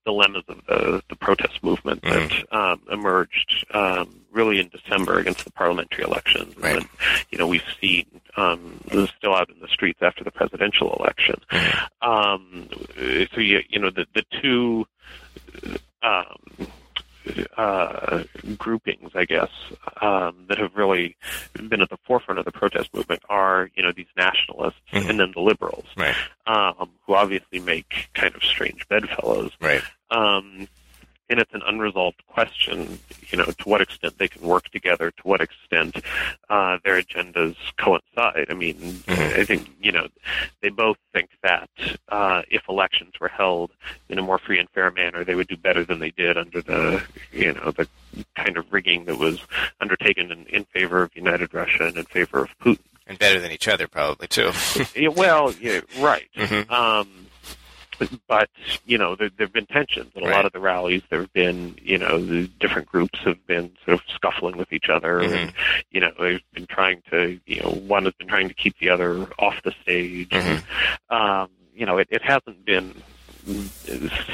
[0.05, 5.51] dilemmas of the, the protest movement that um, emerged um, really in December against the
[5.51, 6.55] parliamentary elections.
[6.57, 6.77] Right.
[6.77, 6.87] And,
[7.31, 8.05] you know, we've seen
[8.37, 11.35] um, this is still out in the streets after the presidential election.
[11.51, 11.87] Mhm.
[12.01, 12.69] Um,
[13.33, 14.85] so, you, you know, the, the two
[16.01, 16.67] um,
[17.57, 18.23] uh,
[18.57, 19.49] groupings, I guess,
[20.01, 21.15] um, that have really
[21.69, 25.09] been at the forefront of the protest movement are, you know, these nationalists Mhm.
[25.09, 26.15] and then the liberals, Right,
[26.47, 29.51] um, who obviously make kind of strange bedfellows.
[29.61, 29.81] right,
[30.11, 30.67] Um,
[31.33, 35.23] and it's an unresolved question, you know, to what extent they can work together, to
[35.23, 35.97] what extent
[36.51, 38.45] uh, their agendas coincide.
[38.49, 39.39] I mean, Mhm.
[39.39, 40.07] I think, you know,
[40.61, 41.69] they both think that
[42.09, 43.71] uh, if elections were held
[44.09, 46.61] in a more free and fair manner, they would do better than they did under
[46.61, 47.87] the, you know, the
[48.35, 49.39] kind of rigging that was
[49.81, 52.77] undertaken in, in favor of United Russia and in favor of Putin.
[53.07, 54.51] and better than each other probably too.
[54.95, 56.29] Yeah, well, yeah, right.
[56.37, 56.69] Mhm.
[56.71, 57.09] Um,
[58.27, 58.49] but
[58.85, 60.35] you know, there have been tensions at a Right.
[60.35, 61.01] lot of the rallies.
[61.09, 64.89] There have been, you know, the different groups have been sort of scuffling with each
[64.89, 65.33] other, Mhm.
[65.35, 65.53] and
[65.91, 68.89] you know, they've been trying to, you know, one has been trying to keep the
[68.89, 70.29] other off the stage.
[70.29, 70.63] Mhm.
[71.09, 72.93] Um, you know, it, it hasn't been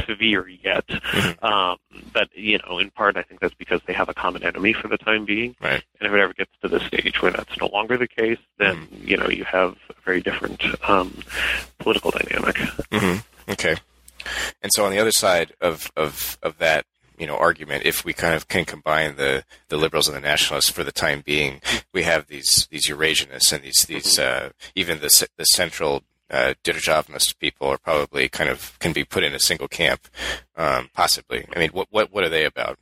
[0.05, 1.43] severe yet, Mhm.
[1.43, 1.77] um,
[2.13, 4.87] but you know, in part, I think that's because they have a common enemy for
[4.87, 5.55] the time being.
[5.59, 5.83] Right.
[5.99, 8.87] And if it ever gets to the stage where that's no longer the case, then
[9.03, 11.17] you know you have a very different um,
[11.79, 12.57] political dynamic.
[12.91, 13.17] hmm
[13.49, 13.75] Okay.
[14.61, 16.85] And so on the other side of, of, of that,
[17.17, 20.69] you know, argument, if we kind of can combine the, the liberals and the nationalists
[20.69, 21.61] for the time being,
[21.93, 27.37] we have these, these Eurasianists and these, these, uh, even the, the central, uh, Derzhavnist
[27.39, 30.07] people are probably kind of, can be put in a single camp,
[30.55, 31.45] um, possibly.
[31.53, 32.77] I mean, what, what, what are they about?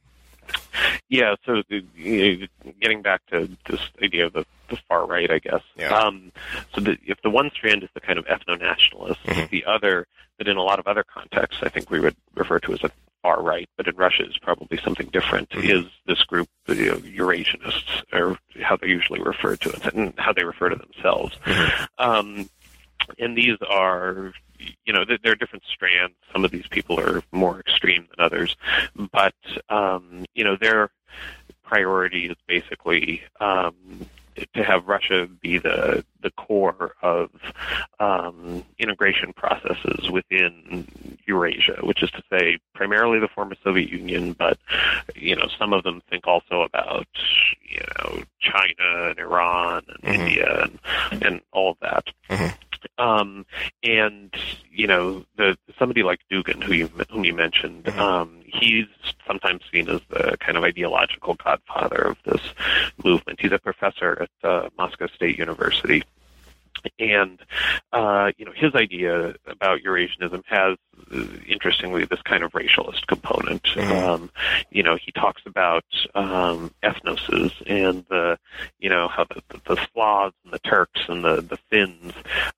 [1.09, 1.35] Yeah.
[1.45, 1.63] So
[1.95, 5.61] you know, getting back to this idea of the, the far right, I guess.
[5.77, 5.87] Yeah.
[5.97, 6.33] Um,
[6.75, 9.49] so the, if the one strand is the kind of ethno-nationalist, Mhm.
[9.49, 10.05] the other
[10.37, 12.91] that in a lot of other contexts, I think we would refer to as a
[13.23, 15.69] far right, but in Russia is probably something different, Mhm.
[15.69, 20.13] is this group, the you know, Eurasianists, or how they usually refer to it, and
[20.19, 21.35] how they refer to themselves.
[21.45, 21.87] Mhm.
[21.97, 22.49] Um,
[23.17, 24.33] and these are,
[24.85, 26.15] you know, there are different strands.
[26.31, 28.55] Some of these people are more extreme than others,
[29.11, 29.35] but
[29.69, 30.89] um, you know, their
[31.63, 33.75] priority is basically um,
[34.53, 37.29] to have Russia be the the core of
[37.99, 40.87] um, integration processes within
[41.25, 44.57] Eurasia, which is to say, primarily the former Soviet Union, but
[45.15, 47.07] you know, some of them think also about
[47.61, 50.19] you know China and Iran and Mhm.
[50.19, 50.63] India
[51.11, 52.07] and, and all of that.
[52.29, 52.53] Mhm.
[52.97, 53.45] Um,
[53.83, 54.33] and
[54.71, 57.97] you know, the somebody like Dugin, who you whom you mentioned, Mhm.
[57.97, 58.85] um, he's
[59.25, 62.41] sometimes seen as the kind of ideological godfather of this
[63.03, 63.39] movement.
[63.41, 66.03] He's a professor at uh, Moscow State University.
[66.99, 67.39] And
[67.93, 70.77] uh, you know his idea about Eurasianism has,
[71.13, 73.63] uh, interestingly, this kind of racialist component.
[73.63, 73.91] Mhm.
[73.91, 74.31] Um,
[74.71, 75.85] you know, he talks about
[76.15, 78.37] um, ethnoses and the,
[78.79, 82.13] you know, how the, the, the Slavs and the Turks and the the Finns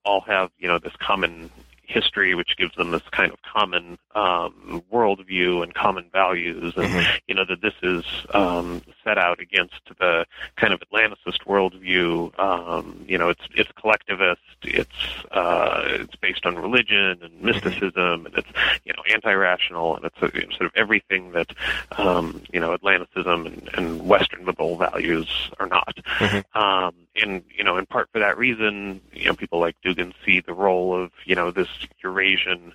[0.05, 1.49] all have you know this common
[1.83, 7.19] history, which gives them this kind of common um, worldview and common values, and Mhm.
[7.27, 8.03] you know that this is
[8.33, 12.37] um, set out against the kind of Atlanticist worldview.
[12.39, 14.89] Um, you know, it's it's collectivist, it's
[15.31, 18.49] uh, it's based on religion and mysticism, and it's
[18.85, 21.51] you know anti-rational, and it's uh, sort of everything that
[21.97, 25.95] um, you know Atlanticism and, and Western liberal values are not.
[26.19, 26.43] Mhm.
[26.55, 30.39] Um, and you know, in part for that reason, you know, people like Dugin see
[30.39, 31.69] the role of you know this
[32.03, 32.73] Eurasian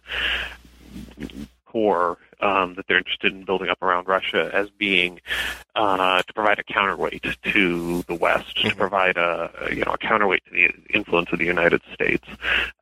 [1.74, 5.20] core um, that they're interested in building up around Russia as being
[5.74, 8.76] uh, to provide a counterweight to the West, to Mhm.
[8.76, 12.26] provide a you know a counterweight to the influence of the United States.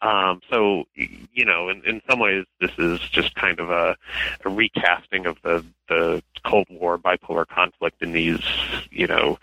[0.02, 3.96] Um, so you know, in, in some ways, this is just kind of a,
[4.44, 8.42] a recasting of the the Cold War bipolar conflict in these
[8.90, 9.38] you know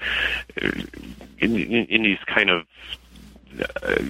[0.57, 2.67] in, in, in these kind of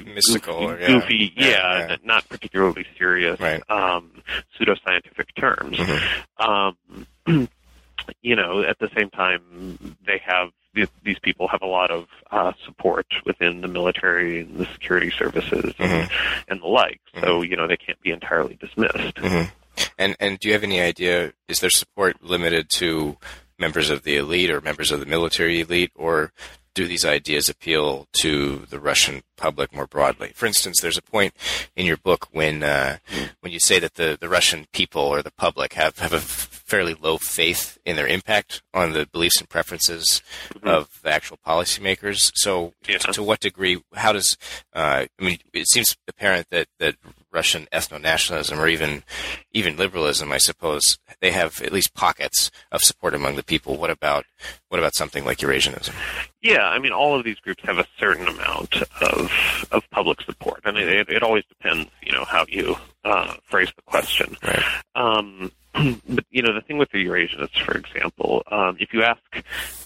[0.06, 0.88] Mystical, goofy, yeah.
[0.88, 3.62] goofy Yeah, yeah, not particularly serious, Right.
[3.70, 4.12] um,
[4.60, 5.78] pseudoscientific terms.
[5.78, 6.46] Mhm.
[6.46, 7.08] Um,
[8.22, 12.08] you know, at the same time, they have these, these people have a lot of
[12.32, 16.10] uh, support within the military and the security services and,
[16.48, 17.02] and the like.
[17.22, 19.16] So you know, they can't be entirely dismissed.
[19.16, 19.52] Mhm.
[19.98, 21.34] And and do you have any idea?
[21.48, 23.18] Is their support limited to
[23.58, 26.32] members of the elite or members of the military elite, or
[26.80, 30.32] do these ideas appeal to the Russian public more broadly?
[30.34, 31.34] For instance, there's a point
[31.76, 33.00] in your book when uh,
[33.42, 36.94] when you say that the, the Russian people or the public have, have a fairly
[36.94, 40.22] low faith in their impact on the beliefs and preferences
[40.64, 42.32] of the actual policymakers.
[42.36, 43.00] So, Yeah.
[43.00, 43.84] to what degree?
[43.94, 44.38] How does?
[44.74, 46.96] Uh, I mean, it seems apparent that that
[47.32, 49.04] Russian ethno nationalism or even
[49.52, 53.78] even liberalism, I suppose, they have at least pockets of support among the people.
[53.78, 54.26] What about
[54.70, 55.94] what about something like Eurasianism?
[56.42, 59.32] Yeah, I mean, all of these groups have a certain amount of
[59.72, 63.82] of public support, and it, it always depends, you know, how you uh, phrase the
[63.84, 64.36] question.
[64.44, 64.64] Right.
[64.96, 65.52] Um,
[66.10, 69.22] but you know, the thing with the Eurasianists, for example, um, if you ask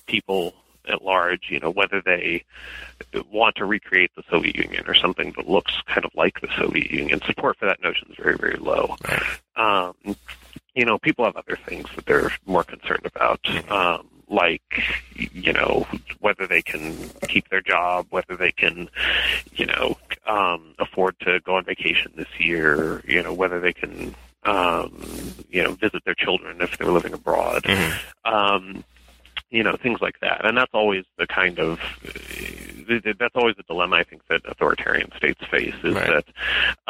[0.07, 0.53] people
[0.87, 2.43] at large, you know, whether they
[3.31, 6.91] want to recreate the Soviet Union or something that looks kind of like the Soviet
[6.91, 8.95] Union, support for that notion is very, very low.
[9.55, 9.95] Um,
[10.75, 13.39] you know, people have other things that they're more concerned about,
[13.71, 14.81] um, like,
[15.15, 15.85] you know,
[16.19, 16.95] whether they can
[17.27, 18.89] keep their job, whether they can,
[19.53, 24.15] you know, um, afford to go on vacation this year, you know, whether they can,
[24.43, 25.03] um,
[25.49, 27.63] you know, visit their children if they're living abroad.
[27.63, 27.93] Mhm.
[28.25, 28.83] Um,
[29.53, 30.43] you know, things like that.
[30.45, 31.79] And that's always the kind of,
[33.19, 36.07] that's always the dilemma I think that authoritarian states face is Right.
[36.07, 36.25] that,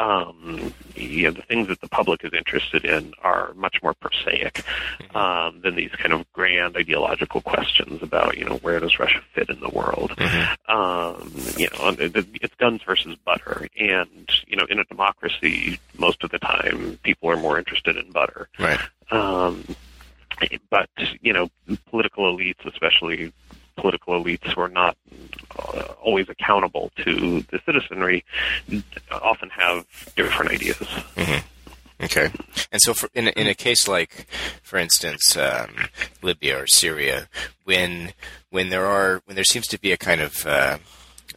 [0.04, 4.64] um, you know, the things that the public is interested in are much more prosaic
[5.00, 5.16] Mm-hmm.
[5.16, 9.50] um, than these kind of grand ideological questions about, you know, where does Russia fit
[9.50, 10.12] in the world?
[10.16, 10.70] Mhm.
[10.70, 13.68] Um, you know, it's guns versus butter.
[13.78, 18.10] And, you know, in a democracy, most of the time, people are more interested in
[18.10, 18.48] butter.
[18.58, 18.80] Right.
[19.10, 19.64] Um,
[20.70, 20.88] but
[21.20, 21.50] you know,
[21.90, 23.32] political elites, especially
[23.76, 24.96] political elites who are not
[25.58, 28.24] uh, always accountable to the citizenry,
[29.10, 30.86] often have different ideas.
[32.02, 32.30] Okay.
[32.72, 34.26] And so, for, in in a case like,
[34.62, 35.70] for instance, um,
[36.22, 37.28] Libya or Syria,
[37.64, 38.12] when
[38.50, 40.78] when there are when there seems to be a kind of uh,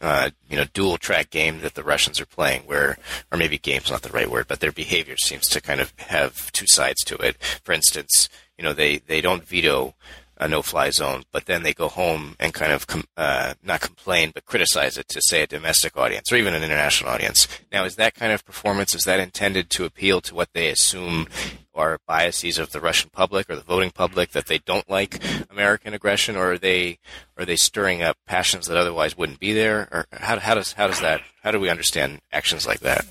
[0.02, 2.98] uh, you know dual track game that the Russians are playing, where
[3.32, 6.50] or maybe game's not the right word, but their behavior seems to kind of have
[6.52, 7.36] two sides to it.
[7.62, 8.28] For instance,
[8.58, 9.94] you know they they don't veto
[10.40, 14.30] a no-fly zone, but then they go home and kind of com- uh, not complain
[14.32, 17.48] but criticize it to say a domestic audience or even an international audience.
[17.72, 21.26] Now, is that kind of performance is that intended to appeal to what they assume
[21.74, 25.94] are biases of the Russian public or the voting public that they don't like American
[25.94, 26.98] aggression, or are they
[27.36, 29.88] are they stirring up passions that otherwise wouldn't be there?
[29.92, 33.06] Or how, how does how does that how do we understand actions like that?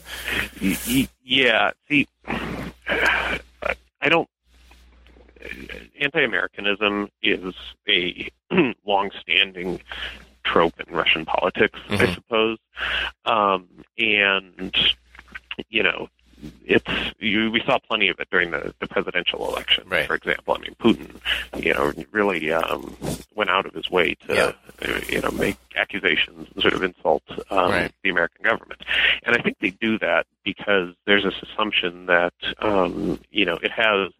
[1.23, 4.29] Yeah, see, I don't.
[5.99, 7.53] Anti-Americanism is
[7.87, 8.29] a
[8.85, 9.81] long-standing
[10.43, 12.01] trope in Russian politics, mm-hmm.
[12.01, 12.57] I suppose,
[13.25, 13.67] um,
[13.97, 14.75] and
[15.69, 16.07] you know,
[16.65, 20.07] it's you, we saw plenty of it during the, the presidential election, right.
[20.07, 20.55] for example.
[20.55, 22.95] I mean, Putin, you know, really um,
[23.35, 24.99] went out of his way to, yeah.
[25.09, 27.91] you know, make accusations and sort of insult um, right.
[28.03, 28.81] the American government.
[29.23, 33.71] And I think they do that because there's this assumption that, um, you know, it
[33.71, 34.11] has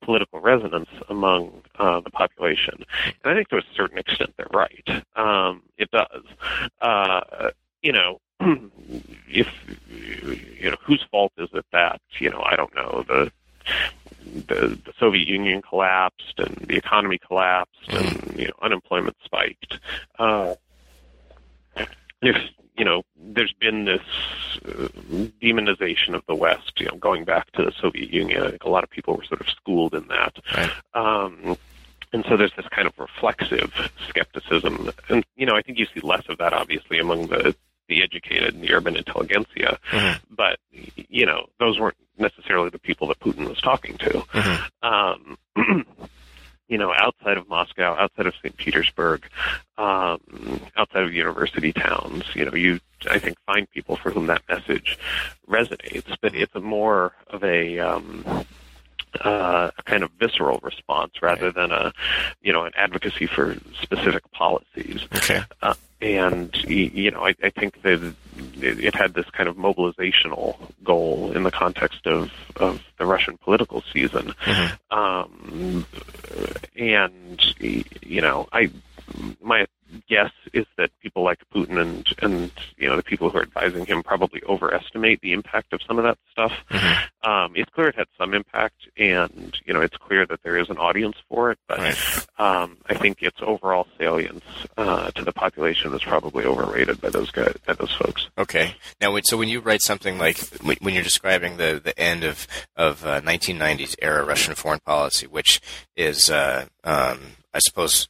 [0.00, 2.84] political resonance among uh, the population.
[3.22, 5.04] And I think to a certain extent they're right.
[5.16, 6.24] Um, it does.
[6.80, 7.50] Uh,
[7.82, 8.20] you know,
[9.28, 9.48] if
[10.60, 13.32] you know whose fault is it that you know I don't know the
[14.24, 19.78] the, the Soviet Union collapsed and the economy collapsed and you know unemployment spiked.
[20.18, 20.54] Uh,
[22.22, 22.36] if
[22.76, 24.00] you know, there's been this
[24.64, 24.88] uh,
[25.42, 26.80] demonization of the West.
[26.80, 29.24] You know, going back to the Soviet Union, I think a lot of people were
[29.24, 30.38] sort of schooled in that.
[30.56, 30.70] Right.
[30.94, 31.56] Um,
[32.12, 33.72] and so there's this kind of reflexive
[34.08, 37.54] skepticism, and you know, I think you see less of that obviously among the
[37.92, 39.78] the educated and the urban intelligentsia.
[39.90, 40.34] Mm-hmm.
[40.34, 44.10] But you know, those weren't necessarily the people that Putin was talking to.
[44.10, 44.86] Mm-hmm.
[44.86, 45.38] Um,
[46.68, 48.56] you know, outside of Moscow, outside of St.
[48.56, 49.26] Petersburg,
[49.76, 52.80] um, outside of university towns, you know, you
[53.10, 54.98] I think find people for whom that message
[55.48, 56.16] resonates.
[56.20, 58.46] But it's a more of a um,
[59.20, 61.92] uh, a kind of visceral response rather than a,
[62.40, 65.06] you know, an advocacy for specific policies.
[65.14, 65.42] Okay.
[65.60, 68.14] Uh, and you know, I, I think that
[68.60, 73.82] it had this kind of mobilizational goal in the context of of the Russian political
[73.92, 74.34] season.
[74.44, 74.98] Mm-hmm.
[74.98, 75.86] Um,
[76.76, 78.70] and you know, I
[79.40, 79.66] my
[80.08, 83.84] guess is that people like Putin and and you know the people who are advising
[83.84, 86.52] him probably overestimate the impact of some of that stuff.
[86.70, 87.30] Mm-hmm.
[87.30, 90.70] Um, it's clear it had some impact, and you know it's clear that there is
[90.70, 91.58] an audience for it.
[91.68, 92.26] But right.
[92.38, 94.44] um, I think its overall salience
[94.76, 98.28] uh, to the population is probably overrated by those guys, by those folks.
[98.38, 98.74] Okay.
[99.00, 100.38] Now, so when you write something like
[100.80, 102.46] when you're describing the the end of
[102.76, 105.60] of uh, 1990s era Russian foreign policy, which
[105.96, 107.20] is uh, um,
[107.54, 108.08] I suppose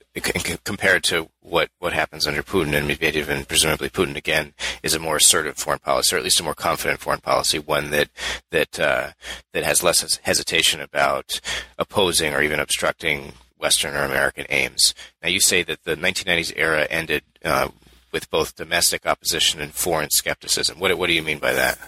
[0.65, 5.01] compared to what, what happens under Putin and Medvedev and presumably Putin again is a
[5.01, 8.09] more assertive foreign policy, or at least a more confident foreign policy, one that
[8.51, 9.11] that uh,
[9.53, 11.41] that has less hesitation about
[11.77, 14.95] opposing or even obstructing Western or American aims.
[15.23, 17.69] Now, you say that the 1990s era ended uh,
[18.13, 20.79] with both domestic opposition and foreign skepticism.
[20.79, 21.79] What what do you mean by that?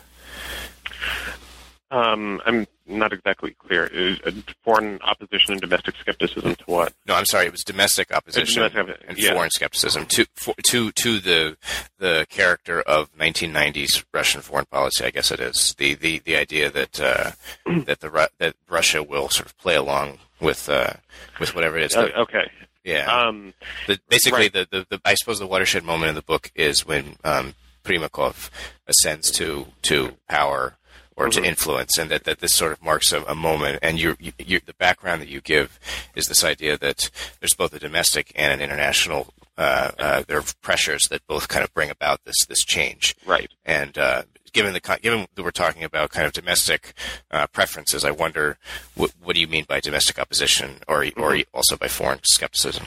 [1.91, 4.19] Um, I'm not exactly clear.
[4.63, 6.93] foreign opposition and domestic skepticism to what?
[7.07, 7.47] No, I'm sorry.
[7.47, 9.33] It was domestic opposition domestic, and yeah.
[9.33, 11.57] foreign skepticism to for, to to the
[11.99, 15.05] the character of 1990s Russian foreign policy.
[15.05, 17.31] I guess it is the the, the idea that uh,
[17.85, 20.95] that the that Russia will sort of play along with uh,
[21.41, 21.97] with whatever it is.
[21.97, 22.51] Uh, okay.
[22.85, 23.07] Yeah.
[23.07, 23.55] Um,
[23.87, 24.53] the, basically, right.
[24.53, 28.51] the, the, the I suppose the watershed moment in the book is when um, Primakov
[28.87, 30.77] ascends to to power
[31.17, 31.43] or Mm-hmm.
[31.43, 33.79] to influence, and that, that this sort of marks a, a moment.
[33.83, 35.79] And you you the background that you give
[36.15, 37.11] is this idea that
[37.41, 39.33] there's both a domestic and an international.
[39.57, 43.15] Uh, uh, there are pressures that both kind of bring about this this change.
[43.25, 43.51] Right.
[43.65, 46.95] And uh, given the given that we're talking about kind of domestic
[47.31, 48.59] uh, preferences, I wonder
[48.97, 51.57] what, what do you mean by domestic opposition, or or Mm-hmm.
[51.57, 52.87] also by foreign skepticism?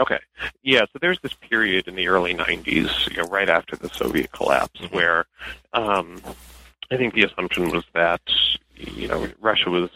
[0.00, 0.18] Okay.
[0.62, 4.30] Yeah, so there's this period in the early 90s, you know, right after the Soviet
[4.32, 4.92] collapse, Mhm.
[4.92, 5.26] where
[5.72, 6.20] um,
[6.90, 8.22] I think the assumption was that,
[8.76, 9.90] you know, Russia was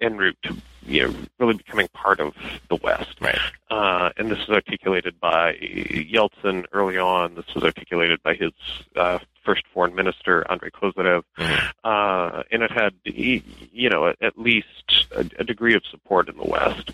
[0.00, 2.34] en route to, you know, really becoming part of
[2.68, 3.20] the West.
[3.20, 3.38] Right.
[3.70, 7.34] Uh, and this was articulated by Yeltsin early on.
[7.34, 8.52] This was articulated by his
[8.94, 11.22] uh, first foreign minister, Andrei Kozyrev.
[11.38, 11.72] Mhm.
[11.84, 16.44] Uh, and it had, you know, at least a, a degree of support in the
[16.44, 16.92] West.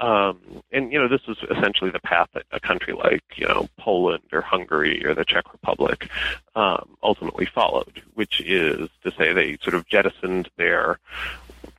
[0.00, 3.68] Um, and, you know, this is essentially the path that a country like, you know,
[3.78, 6.08] Poland or Hungary or the Czech Republic
[6.54, 10.98] um, ultimately followed, which is to say they sort of jettisoned their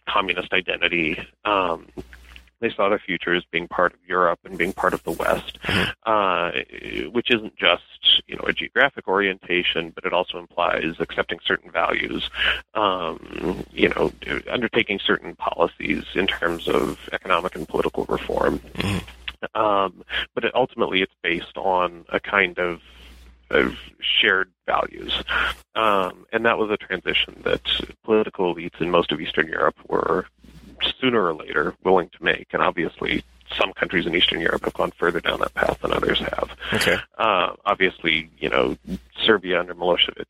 [0.08, 1.18] communist identity.
[1.46, 1.88] Um,
[2.64, 5.60] they saw their future as being part of Europe and being part of the West,
[6.06, 6.52] uh,
[7.12, 7.84] which isn't just
[8.26, 12.30] you know a geographic orientation, but it also implies accepting certain values,
[12.74, 14.14] um, you know,
[14.50, 18.62] undertaking certain policies in terms of economic and political reform.
[19.56, 22.80] Um, but it, ultimately, it's based on a kind of
[23.54, 25.14] of shared values.
[25.76, 27.62] Um, and that was a transition that
[28.04, 30.26] political elites in most of Eastern Europe were
[31.00, 32.48] sooner or later willing to make.
[32.54, 33.24] And obviously,
[33.58, 36.50] some countries in Eastern Europe have gone further down that path than others have.
[36.74, 36.98] Okay.
[37.18, 38.78] Uh, obviously, you know,
[39.24, 40.26] Serbia under Milosevic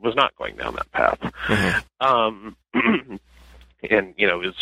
[0.00, 1.18] was not going down that path.
[1.46, 2.06] Mm-hmm.
[2.06, 2.56] Um,
[3.90, 4.54] and, you know, is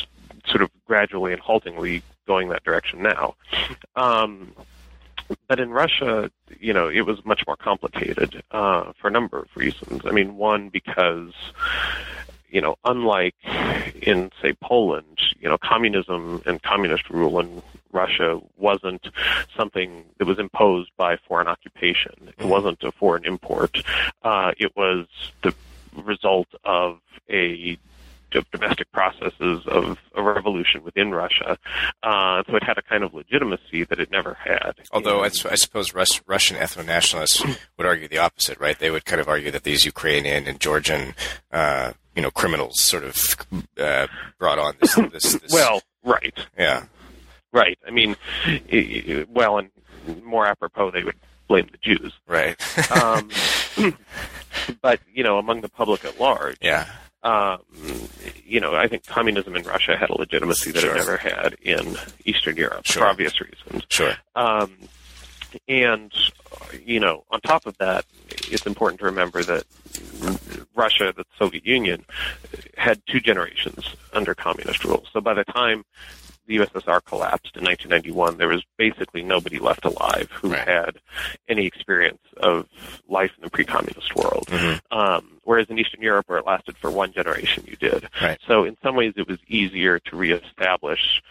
[0.46, 3.34] sort of gradually and haltingly going that direction now.
[3.96, 4.53] Um,
[5.49, 9.49] but in Russia, you know, it was much more complicated uh, for a number of
[9.57, 10.03] reasons.
[10.05, 11.33] I mean, one because
[12.53, 13.35] you know, unlike
[14.03, 17.62] in say Poland, you know, communism and communist rule in
[17.93, 19.09] Russia wasn't
[19.57, 22.33] something that was imposed by foreign occupation.
[22.39, 23.83] It wasn't a foreign import.
[24.23, 25.07] Uh, it was
[25.43, 25.55] the
[25.97, 27.79] result of a
[28.35, 31.59] of domestic processes of a revolution within Russia.
[32.03, 34.74] Uh, so it had a kind of legitimacy that it never had.
[34.93, 37.43] Although I, I suppose Rus- Russian ethno nationalists
[37.78, 38.78] would argue the opposite, right?
[38.78, 41.14] They would kind of argue that these Ukrainian and Georgian,
[41.51, 43.16] uh, you know, criminals sort of
[43.78, 44.07] uh,
[44.39, 45.53] brought on this, this, this.
[45.53, 46.39] Well, right.
[46.59, 46.85] Yeah.
[47.53, 47.78] Right.
[47.87, 48.16] I mean,
[49.28, 49.70] well, and
[50.24, 51.16] more apropos, they would
[51.49, 52.12] blame the Jews.
[52.26, 52.57] Right.
[52.93, 53.28] um,
[54.83, 56.87] but you know, among the public at large, yeah,
[57.23, 57.61] um,
[58.45, 60.93] you know, I think communism in Russia had a legitimacy that sure.
[60.93, 63.03] it never had in Eastern Europe sure.
[63.03, 63.85] for obvious reasons.
[63.89, 64.14] Sure.
[64.35, 64.77] Um,
[65.68, 66.12] and,
[66.85, 69.64] you know, on top of that, it's important to remember that
[70.75, 72.05] Russia, the Soviet Union,
[72.77, 75.05] had two generations under communist rule.
[75.12, 75.85] So by the time
[76.47, 80.66] the USSR collapsed in 1991, there was basically nobody left alive who right.
[80.66, 80.99] had
[81.49, 82.68] any experience of
[83.09, 84.47] life in the pre-communist world.
[84.49, 84.99] Mm-hmm.
[84.99, 88.09] Um, whereas in Eastern Europe, where it lasted for one generation, you did.
[88.20, 88.38] Right.
[88.47, 91.22] So in some ways, it was easier to reestablish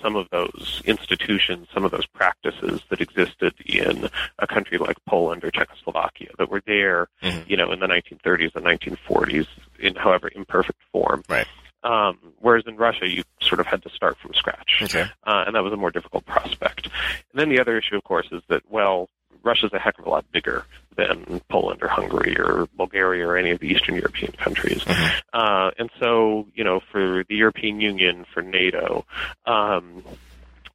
[0.00, 5.44] some of those institutions, some of those practices that existed in a country like Poland
[5.44, 7.48] or Czechoslovakia that were there, mm-hmm.
[7.48, 9.46] you know, in the 1930s and 1940s
[9.78, 11.22] in however imperfect form.
[11.28, 11.46] Right.
[11.84, 14.80] Um, whereas in Russia, you sort of had to start from scratch.
[14.82, 15.06] Okay.
[15.24, 16.86] Uh, and that was a more difficult prospect.
[16.86, 19.08] And then the other issue, of course, is that, well,
[19.42, 20.64] Russia's a heck of a lot bigger
[20.96, 24.82] than Poland or Hungary or Bulgaria or any of the Eastern European countries.
[24.82, 25.18] Mm-hmm.
[25.32, 29.06] Uh, and so, you know, for the European Union, for NATO,
[29.46, 30.02] um,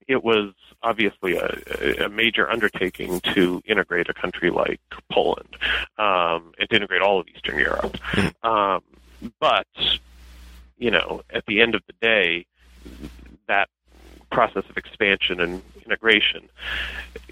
[0.07, 5.55] it was obviously a, a, major undertaking to integrate a country like Poland
[5.97, 7.97] um, and to integrate all of Eastern Europe.
[8.11, 8.47] Mm-hmm.
[8.47, 8.81] Um,
[9.39, 9.67] but
[10.84, 12.45] you know, at the end of the day,
[13.47, 13.69] that
[14.29, 16.49] process of expansion and integration,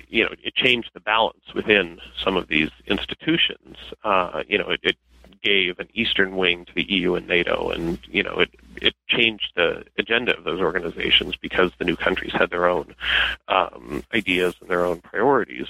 [0.08, 3.76] you know, it changed the balance within some of these institutions.
[4.06, 4.96] Uh, you know, it, it
[5.44, 9.52] gave an eastern wing to the EU and NATO, and you know, it it changed
[9.58, 12.96] the agenda of those organizations because the new countries had their own
[13.50, 15.68] um, ideas and their own priorities.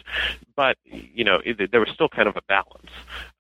[0.55, 2.91] But you know, it, there was still kind of a balance.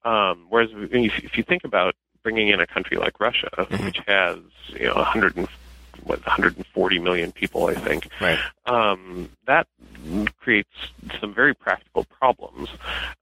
[0.03, 1.93] Um, whereas if, if you think about
[2.23, 3.85] bringing in a country like Russia, mm-hmm.
[3.85, 4.37] which has
[4.69, 5.47] you know 100 and,
[6.03, 8.07] what 140 million people, I think.
[8.19, 8.39] Right.
[8.65, 9.67] Um, that
[10.39, 10.69] creates
[11.19, 12.69] some very practical problems.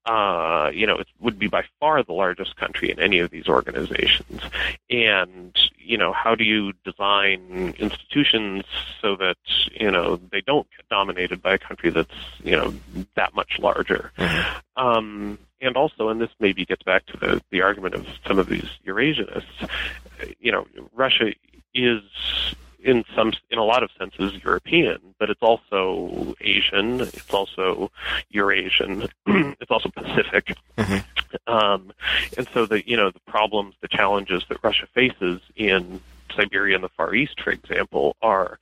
[0.05, 3.47] Uh, you know, it would be by far the largest country in any of these
[3.47, 4.41] organizations,
[4.89, 8.63] and you know, how do you design institutions
[9.01, 9.37] so that
[9.71, 12.73] you know they don't get dominated by a country that's you know
[13.15, 14.11] that much larger?
[14.17, 14.85] Mm-hmm.
[14.85, 18.47] Um, and also, and this maybe gets back to the, the argument of some of
[18.47, 19.69] these Eurasianists,
[20.39, 21.33] you know, Russia
[21.73, 22.01] is
[22.81, 27.91] in some in a lot of senses European, but it's also Asian, it's also
[28.29, 30.55] Eurasian, it's also Pacific.
[30.77, 31.53] Mm-hmm.
[31.53, 31.91] Um,
[32.37, 35.99] and so the you know the problems, the challenges that Russia faces in
[36.35, 38.59] Siberia and the Far East, for example, are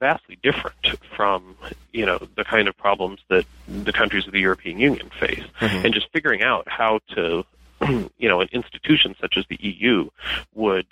[0.00, 1.56] vastly different from
[1.92, 5.84] you know the kind of problems that the countries of the European Union face, mm-hmm.
[5.84, 7.44] and just figuring out how to
[8.18, 10.08] you know an institution such as the EU
[10.54, 10.86] would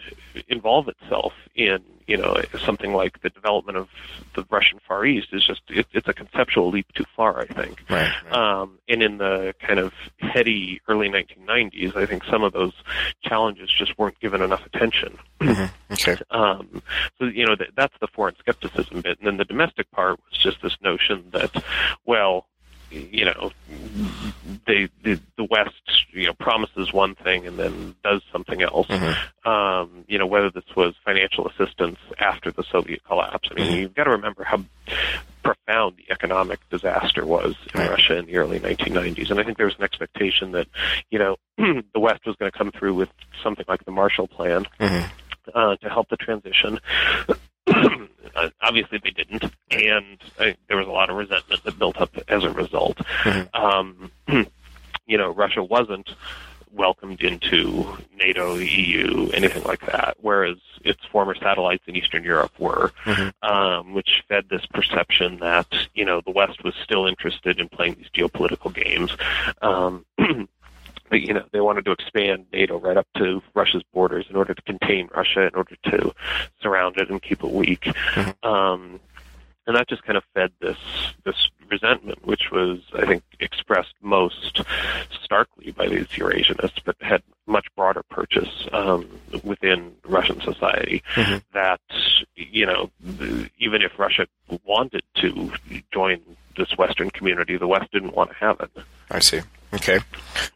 [0.49, 3.89] involve itself in you know something like the development of
[4.35, 7.83] the Russian Far East is just it, it's a conceptual leap too far, I think.
[7.89, 8.33] Right, right.
[8.33, 12.73] Um, and in the kind of heady early 1990s, I think some of those
[13.23, 15.19] challenges just weren't given enough attention.
[15.41, 15.93] Mm-hmm.
[15.93, 16.17] Okay.
[16.31, 16.83] Um,
[17.19, 20.39] so you know th- that's the foreign skepticism bit, and then the domestic part was
[20.39, 21.65] just this notion that,
[22.05, 22.47] well,
[22.91, 23.51] you know,
[24.67, 25.73] they, the, the West,
[26.12, 28.87] you know, promises one thing and then does something else.
[28.89, 29.49] Mm-hmm.
[29.49, 33.49] Um, you know, whether this was financial assistance after the Soviet collapse.
[33.51, 33.77] I mean, Mm-hmm.
[33.77, 34.65] you've got to remember how
[35.43, 37.91] profound the economic disaster was in Right.
[37.91, 39.31] Russia in the early 1990s.
[39.31, 40.67] And I think there was an expectation that,
[41.11, 43.11] you know, the West was going to come through with
[43.43, 45.11] something like the Marshall Plan Mhm.
[45.55, 46.81] uh, to help the transition.
[48.62, 52.45] obviously, they didn't, and uh, there was a lot of resentment that built up as
[52.45, 52.97] a result.
[53.22, 53.55] Mhm.
[53.55, 54.11] Um,
[55.07, 56.14] you know, Russia wasn't
[56.72, 57.87] welcomed into
[58.18, 63.33] NATO, EU, anything like that, whereas its former satellites in Eastern Europe were, Mhm.
[63.49, 67.95] um, which fed this perception that you know the West was still interested in playing
[67.95, 69.16] these geopolitical games.
[69.62, 70.05] Um,
[71.21, 74.62] you know, they wanted to expand NATO right up to Russia's borders in order to
[74.62, 76.15] contain Russia, in order to
[76.61, 77.83] surround it and keep it weak.
[77.83, 78.45] Mhm.
[78.45, 79.01] Um,
[79.67, 80.77] and that just kind of fed this
[81.25, 84.61] this resentment, which was, I think, expressed most
[85.23, 89.09] starkly by these Eurasianists, but had much broader purchase um,
[89.43, 91.03] within Russian society.
[91.15, 91.43] Mhm.
[91.55, 91.81] That
[92.37, 92.91] you know,
[93.59, 94.27] even if Russia
[94.65, 95.53] wanted to
[95.93, 96.21] join
[96.57, 98.71] this Western community, the West didn't want to have it.
[99.11, 99.41] I see.
[99.75, 99.99] Okay.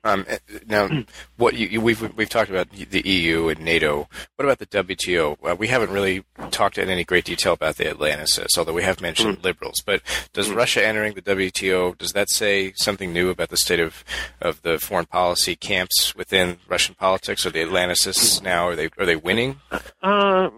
[0.04, 0.88] Um, eh, now,
[1.36, 4.08] what you, you, we've we've talked about the EU and NATO.
[4.36, 5.36] What about the WTO?
[5.42, 9.00] Uh, we haven't really talked in any great detail about the Atlanticists, although we have
[9.00, 9.82] mentioned liberals.
[9.84, 10.02] But
[10.32, 10.56] does Mm.
[10.56, 14.04] Russia entering the WTO does that say something new about the state of,
[14.40, 17.44] of the foreign policy camps within Russian politics?
[17.44, 19.60] Are the Atlanticists now are they are they winning?
[20.02, 20.50] Uh,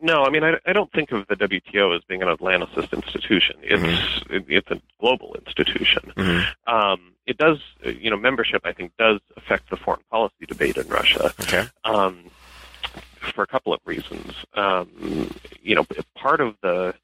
[0.00, 3.56] no, I mean, I, I don't think of the WTO as being an Atlanticist institution.
[3.62, 6.12] It's it, it's a global institution.
[6.16, 6.46] Mhm.
[6.66, 10.76] Um, it does, uh, you know, membership I think does affect the foreign policy debate
[10.76, 11.66] in Russia Okay.
[11.84, 12.30] um,
[13.34, 14.34] for a couple of reasons.
[14.54, 15.30] Um,
[15.62, 16.94] you know, part of the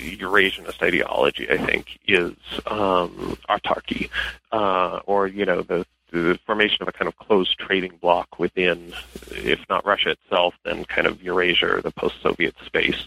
[0.00, 2.34] Eurasianist ideology, I think, is
[2.66, 4.08] um, autarky,
[4.52, 8.92] uh, or you know, the the formation of a kind of closed trading bloc within,
[9.30, 13.04] if not Russia itself, then kind of Eurasia or the post-Soviet space.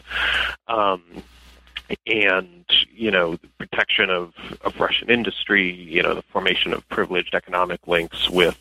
[0.70, 1.04] Um,
[2.06, 7.34] and you know the protection of, of Russian industry, you know the formation of privileged
[7.34, 8.58] economic links with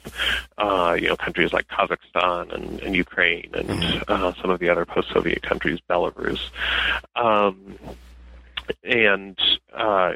[0.58, 4.84] uh, you know countries like Kazakhstan and, and Ukraine and uh, some of the other
[4.84, 6.40] post-Soviet countries, Belarus,
[7.16, 7.78] um,
[8.84, 9.38] and
[9.72, 10.12] uh,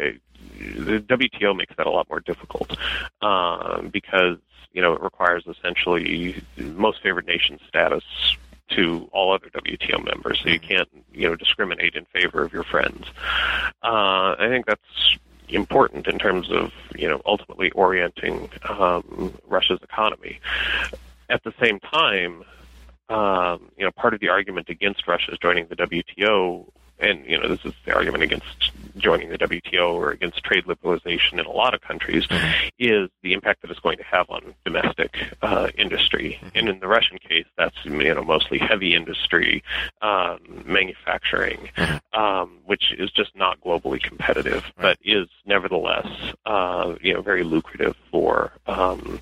[0.59, 2.77] the WTO makes that a lot more difficult
[3.23, 4.39] um, because
[4.73, 8.05] you know it requires essentially most favored nation status
[8.71, 12.65] to all other WTO members, so you can't you know discriminate in favor of your
[12.65, 13.07] friends.
[13.83, 20.41] Uh, I think that's important in terms of you know ultimately orienting um, Russia's economy.
[21.29, 22.45] At the same time,
[23.09, 26.67] um, you know part of the argument against Russia's joining the WTO,
[26.99, 31.35] and you know this is the argument against joining the WTO or against trade liberalization
[31.35, 32.27] in a lot of countries,
[32.79, 36.41] is the impact that it's going to have on domestic uh, industry.
[36.55, 39.63] And in the Russian case, that's you know mostly heavy industry,
[40.03, 41.69] um, manufacturing,
[42.13, 46.07] um, which is just not globally competitive, but is nevertheless
[46.47, 48.53] uh, you know very lucrative for.
[48.67, 49.21] Um,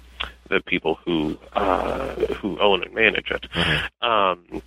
[0.50, 3.46] the people who uh, who own and manage it,
[4.02, 4.62] um,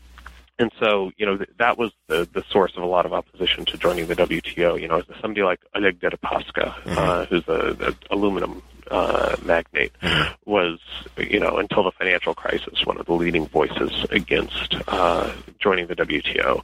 [0.60, 3.66] and so, you know, th- that was the, the source of a lot of opposition
[3.66, 4.80] to joining the WTO.
[4.82, 9.92] You know, somebody like Oleg Deripaska, uh, who's a, a aluminum uh, magnate,
[10.46, 10.80] was,
[11.18, 15.96] you know, until the financial crisis, one of the leading voices against uh, joining the
[15.96, 16.64] WTO.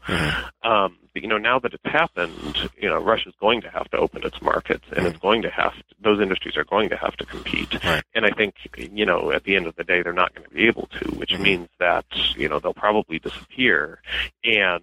[0.63, 3.97] Um, but, you know, now that it's happened, you know, Russia's going to have to
[3.97, 7.15] open its markets, and it's going to have to, those industries are going to have
[7.17, 7.73] to compete.
[8.15, 10.53] And I think, you know, at the end of the day, they're not going to
[10.53, 12.05] be able to, which means that,
[12.35, 13.99] you know, they'll probably disappear,
[14.43, 14.81] and,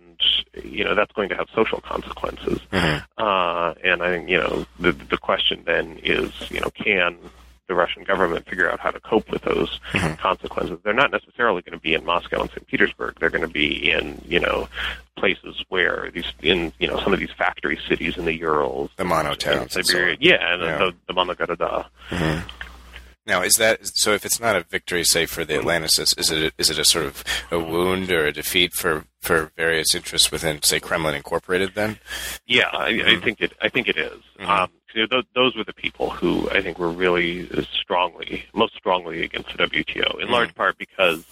[0.62, 2.60] you know, that's going to have social consequences.
[2.72, 3.04] Mhm.
[3.18, 7.16] Uh, and I think, you know, the, the question then is, you know, can
[7.70, 10.18] the Russian government figure out how to cope with those Mhm.
[10.18, 10.78] consequences?
[10.82, 12.66] They're not necessarily going to be in Moscow and St.
[12.66, 13.14] Petersburg.
[13.20, 14.68] They're going to be in, you know,
[15.16, 19.04] places where these, in, you know, some of these factory cities in the Urals, The
[19.04, 19.76] mono in towns.
[19.76, 20.16] and so Siberia.
[20.20, 20.78] yeah, and Yeah.
[20.78, 21.86] the, the Monogoroda.
[22.10, 22.42] Mhm.
[23.26, 24.12] Now, is that so?
[24.12, 27.04] If it's not a victory, say for the Atlanticists, is it is it a sort
[27.04, 31.74] of a wound or a defeat for for various interests within, say, Kremlin Incorporated?
[31.74, 31.98] Then,
[32.46, 33.52] Yeah, I, I think it.
[33.60, 34.18] I think it is.
[34.40, 34.48] Mhm.
[34.48, 38.74] Um, you know, those, those were the people who I think were really strongly, most
[38.74, 40.20] strongly against the WTO.
[40.20, 41.24] In large part because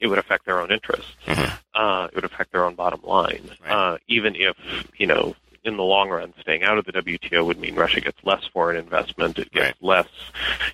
[0.00, 1.10] it would affect their own interests.
[1.26, 1.58] Mhm.
[1.74, 3.50] Uh, it would affect their own bottom line.
[3.62, 3.72] Right.
[3.72, 4.56] Uh, even if
[4.96, 5.36] you know,
[5.66, 8.76] in the long run, staying out of the WTO would mean Russia gets less foreign
[8.76, 9.38] investment.
[9.38, 9.74] It gets Right.
[9.80, 10.08] less,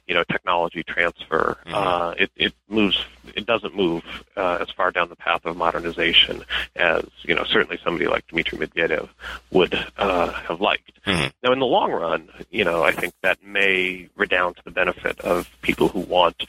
[0.07, 1.57] you know, technology transfer.
[1.67, 1.73] Mhm.
[1.75, 3.05] Uh, it, it moves.
[3.35, 4.03] It doesn't move
[4.37, 6.45] uh, as far down the path of modernization
[6.77, 7.45] as you know.
[7.45, 9.09] Certainly, somebody like Dmitry Medvedev
[9.51, 11.03] would uh, have liked.
[11.07, 11.33] Mhm.
[11.43, 15.21] Now, in the long run, you know, I think that may redound to the benefit
[15.21, 16.45] of people who want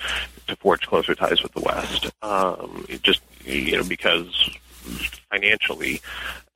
[0.48, 2.12] to forge closer ties with the West.
[2.22, 4.50] Um, it just you know because
[5.32, 6.02] financially,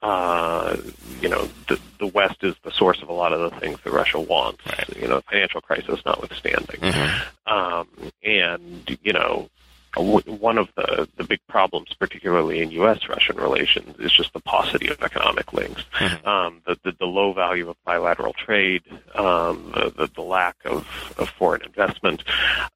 [0.01, 0.77] uh,
[1.21, 3.91] you know, the, the West is the source of a lot of the things that
[3.91, 4.65] Russia wants.
[4.65, 4.97] Right.
[4.97, 7.21] You know, financial crisis notwithstanding, Mhm.
[7.47, 7.87] um,
[8.23, 9.49] and you know,
[9.95, 15.01] one of the, the big problems, particularly in U.S.-Russian relations, is just the paucity of
[15.01, 16.27] economic links, mm-hmm.
[16.27, 18.83] um, the, the, the low value of bilateral trade,
[19.15, 20.85] um, the, the, the lack of,
[21.17, 22.23] of foreign investment,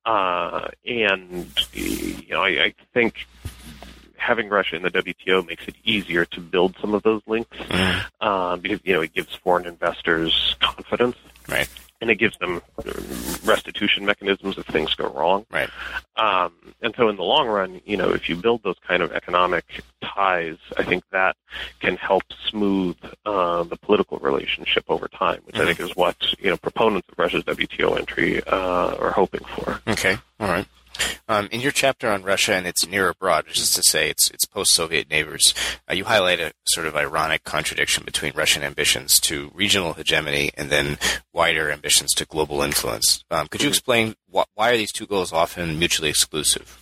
[0.05, 3.27] uh, and you know I, I think
[4.21, 8.07] having Russia in the WTO makes it easier to build some of those links mm-hmm.
[8.21, 11.17] uh, because you know it gives foreign investors confidence.
[11.47, 11.67] Right
[12.01, 12.61] and it gives them
[13.45, 15.45] restitution mechanisms if things go wrong.
[15.51, 15.69] Right.
[16.17, 16.51] Um,
[16.81, 19.83] and so in the long run, you know, if you build those kind of economic
[20.03, 21.35] ties, I think that
[21.79, 25.63] can help smooth uh, the political relationship over time, which mm-hmm.
[25.63, 29.79] I think is what you know proponents of Russia's WTO entry uh, are hoping for.
[29.87, 30.17] Okay.
[30.39, 30.65] All right.
[31.27, 34.29] Um, in your chapter on Russia and its near abroad, which is to say its,
[34.31, 35.53] its post-Soviet neighbors,
[35.89, 40.69] uh, you highlight a sort of ironic contradiction between Russian ambitions to regional hegemony and
[40.69, 40.97] then
[41.33, 43.23] wider ambitions to global influence.
[43.31, 43.71] Um, could you mm-hmm.
[43.71, 46.77] explain wh- why are these two goals often mutually exclusive?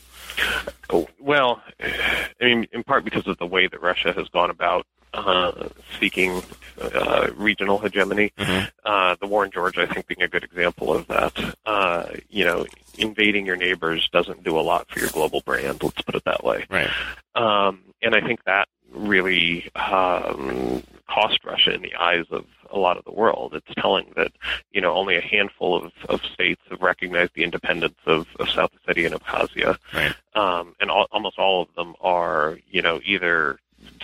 [0.89, 4.85] Oh, well, I mean, in part because of the way that Russia has gone about
[5.13, 6.41] uh, seeking
[6.81, 8.31] uh, regional hegemony.
[8.37, 8.65] Mm-hmm.
[8.85, 11.55] Uh, the war in Georgia, I think, being a good example of that.
[11.65, 12.65] Uh, you know,
[12.97, 15.81] invading your neighbors doesn't do a lot for your global brand.
[15.83, 16.65] Let's put it that way.
[16.69, 16.89] Right.
[17.35, 22.97] Um, and I think that really um, cost Russia in the eyes of a lot
[22.97, 23.53] of the world.
[23.53, 24.31] It's telling that
[24.71, 28.71] you know only a handful of, of states have recognized the independence of, of South
[28.87, 30.13] Ossetia and Abkhazia, right.
[30.35, 33.59] um, and all, almost all of them are you know either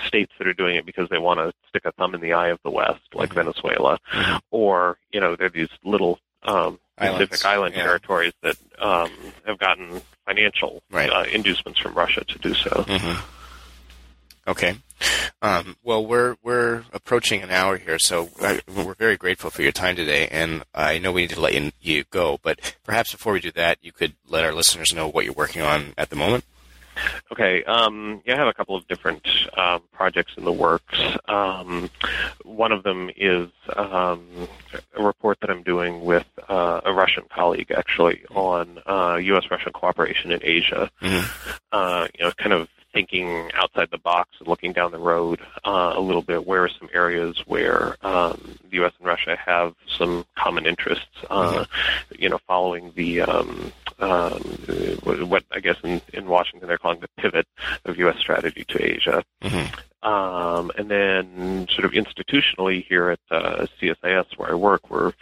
[0.05, 2.49] states that are doing it because they want to stick a thumb in the eye
[2.49, 3.39] of the West, like mm-hmm.
[3.39, 4.37] Venezuela, mm-hmm.
[4.51, 7.83] or you know they're these little um, Pacific island yeah.
[7.83, 9.11] territories that um,
[9.45, 11.09] have gotten financial right.
[11.09, 12.69] uh, inducements from Russia to do so.
[12.69, 13.21] Mm-hmm.
[14.47, 14.75] Okay.
[15.41, 19.71] Um, well, we're we're approaching an hour here, so I, we're very grateful for your
[19.71, 20.27] time today.
[20.29, 23.51] And I know we need to let you, you go, but perhaps before we do
[23.51, 26.45] that, you could let our listeners know what you're working on at the moment.
[27.31, 27.63] Okay.
[27.63, 29.27] Um, yeah, I have a couple of different
[29.57, 30.99] um, projects in the works.
[31.27, 31.89] Um,
[32.43, 34.47] one of them is um,
[34.95, 40.31] a report that I'm doing with uh, a Russian colleague, actually, on uh, U.S.-Russian cooperation
[40.31, 40.89] in Asia.
[41.01, 41.51] Mm-hmm.
[41.71, 45.93] Uh, you know, kind of thinking outside the box and looking down the road uh,
[45.95, 46.47] a little bit.
[46.47, 48.93] Where are some areas where um, the U.S.
[48.97, 51.05] and Russia have some common interests?
[51.29, 52.15] Uh, mm-hmm.
[52.17, 53.21] You know, following the
[53.99, 54.41] um,
[55.03, 57.47] what I guess in, in Washington they're calling the pivot
[57.85, 58.17] of U.S.
[58.19, 59.23] strategy to Asia.
[59.41, 59.79] Mm-hmm.
[60.05, 65.13] Um, and then, sort of institutionally here at uh, CSIS, where I work, we're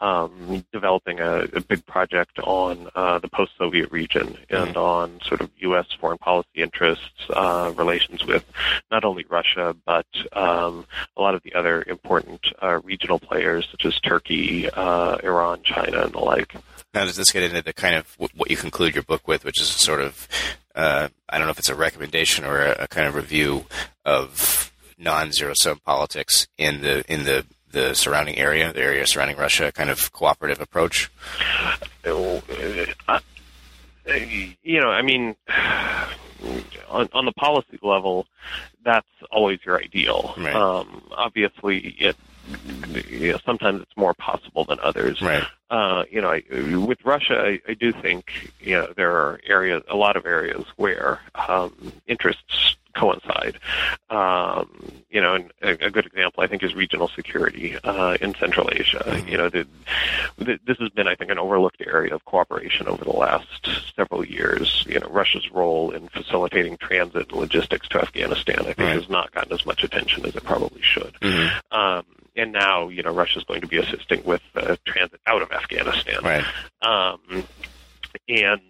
[0.00, 4.78] um, developing a, a, big project on uh, the post-Soviet region and mm-hmm.
[4.78, 5.86] on sort of U.S.
[6.00, 8.44] foreign policy interests, uh, relations with
[8.90, 13.84] not only Russia but um, a lot of the other important uh, regional players such
[13.84, 16.56] as Turkey, uh, Iran, China, and the like.
[16.94, 19.60] Now, does this get into the kind of what you conclude your book with, which
[19.60, 20.28] is sort of
[20.74, 23.66] uh, I don't know if it's a recommendation or a, a kind of review
[24.04, 29.72] of non-zero sum politics in the in the the surrounding area, the area surrounding Russia,
[29.72, 31.10] kind of cooperative approach?
[32.04, 33.20] Uh,
[34.62, 35.34] you know, I mean,
[36.88, 38.26] on, on the policy level,
[38.84, 40.34] that's always your ideal.
[40.36, 40.54] Right.
[40.54, 42.16] Um, obviously, it
[43.10, 45.20] you know, sometimes it's more possible than others.
[45.22, 45.44] Right.
[45.70, 46.42] Uh, you know, I,
[46.76, 50.64] with Russia, I, I do think you know there are areas, a lot of areas
[50.76, 53.58] where um, interests coincide.
[54.10, 58.34] Um, you know, and a, a, good example I think is regional security uh, in
[58.34, 59.02] Central Asia.
[59.06, 59.28] Mm-hmm.
[59.28, 59.66] You know, the,
[60.38, 64.24] the, this has been I think an overlooked area of cooperation over the last several
[64.24, 64.84] years.
[64.88, 68.96] You know, Russia's role in facilitating transit and logistics to Afghanistan I think right.
[68.96, 71.14] has not gotten as much attention as it probably should.
[71.20, 71.78] Mm-hmm.
[71.78, 72.04] Um,
[72.36, 76.18] and now you know Russia's going to be assisting with uh, transit out of Afghanistan.
[76.22, 76.44] Right.
[76.82, 77.44] Um,
[78.28, 78.60] and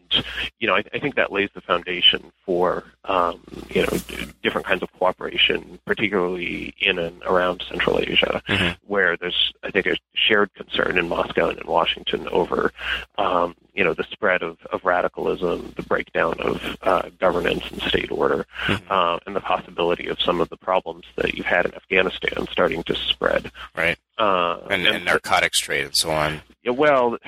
[0.59, 3.99] you know, I, I think that lays the foundation for um, you know
[4.43, 8.73] different kinds of cooperation, particularly in and around Central Asia, mm-hmm.
[8.87, 12.73] where there's I think a shared concern in Moscow and in Washington over
[13.19, 18.11] um, you know the spread of, of radicalism, the breakdown of uh, governance and state
[18.11, 18.93] order, mm-hmm.
[18.93, 22.83] uh, and the possibility of some of the problems that you've had in Afghanistan starting
[22.85, 23.51] to spread.
[23.77, 23.99] Right.
[24.19, 26.43] Uh, and, and, and narcotics trade and so on.
[26.63, 27.19] Yeah, well,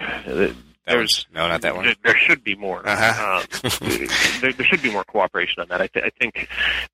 [0.86, 1.86] there's no, not that one.
[1.86, 2.86] There, there should be more.
[2.86, 3.40] Uh-huh.
[3.40, 3.70] um,
[4.40, 5.80] there, there, should be more cooperation on that.
[5.80, 6.48] I, th- I, think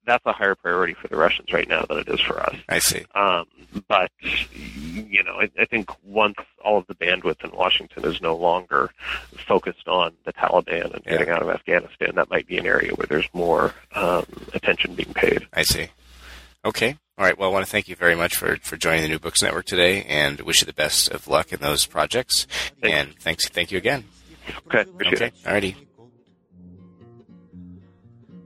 [0.07, 2.55] that's a higher priority for the Russians right now than it is for us.
[2.69, 3.05] I see.
[3.15, 3.47] Um,
[3.89, 8.37] but you know, I, I, think once all of the bandwidth in Washington is no
[8.37, 8.91] longer
[9.47, 13.07] focused on the Taliban and getting out of Afghanistan, that might be an area where
[13.09, 14.25] there's more um,
[14.55, 15.47] attention being paid.
[15.53, 15.89] I see.
[16.65, 16.97] Okay.
[17.19, 17.39] All right.
[17.39, 19.67] Well, I want to thank you very much for, for joining the New Books Network
[19.67, 22.47] today and wish you the best of luck in those projects.
[22.81, 22.97] Thanks.
[22.97, 24.05] And thanks, thank you again.
[24.67, 24.83] Okay.
[24.83, 25.33] Appreciate okay.
[25.47, 25.77] All righty.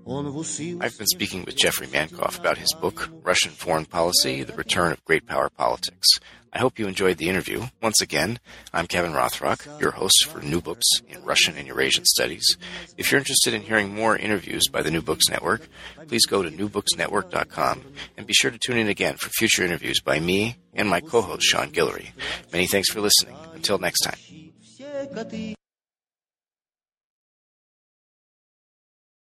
[0.07, 5.03] I've been speaking with Jeffrey Mankoff about his book, Russian Foreign Policy The Return of
[5.05, 6.07] Great Power Politics.
[6.55, 7.65] I hope you enjoyed the interview.
[7.83, 8.39] Once again,
[8.73, 12.57] I'm Kevin Rothrock, your host for New Books in Russian and Eurasian Studies.
[12.97, 15.67] If you're interested in hearing more interviews by the New Books Network,
[16.07, 17.83] please go to newbooksnetwork.com
[18.17, 21.23] and be sure to tune in again for future interviews by me and my co
[21.23, 22.11] host, Sean Guillory.
[22.53, 23.37] Many thanks for listening.
[23.55, 24.19] Until next time.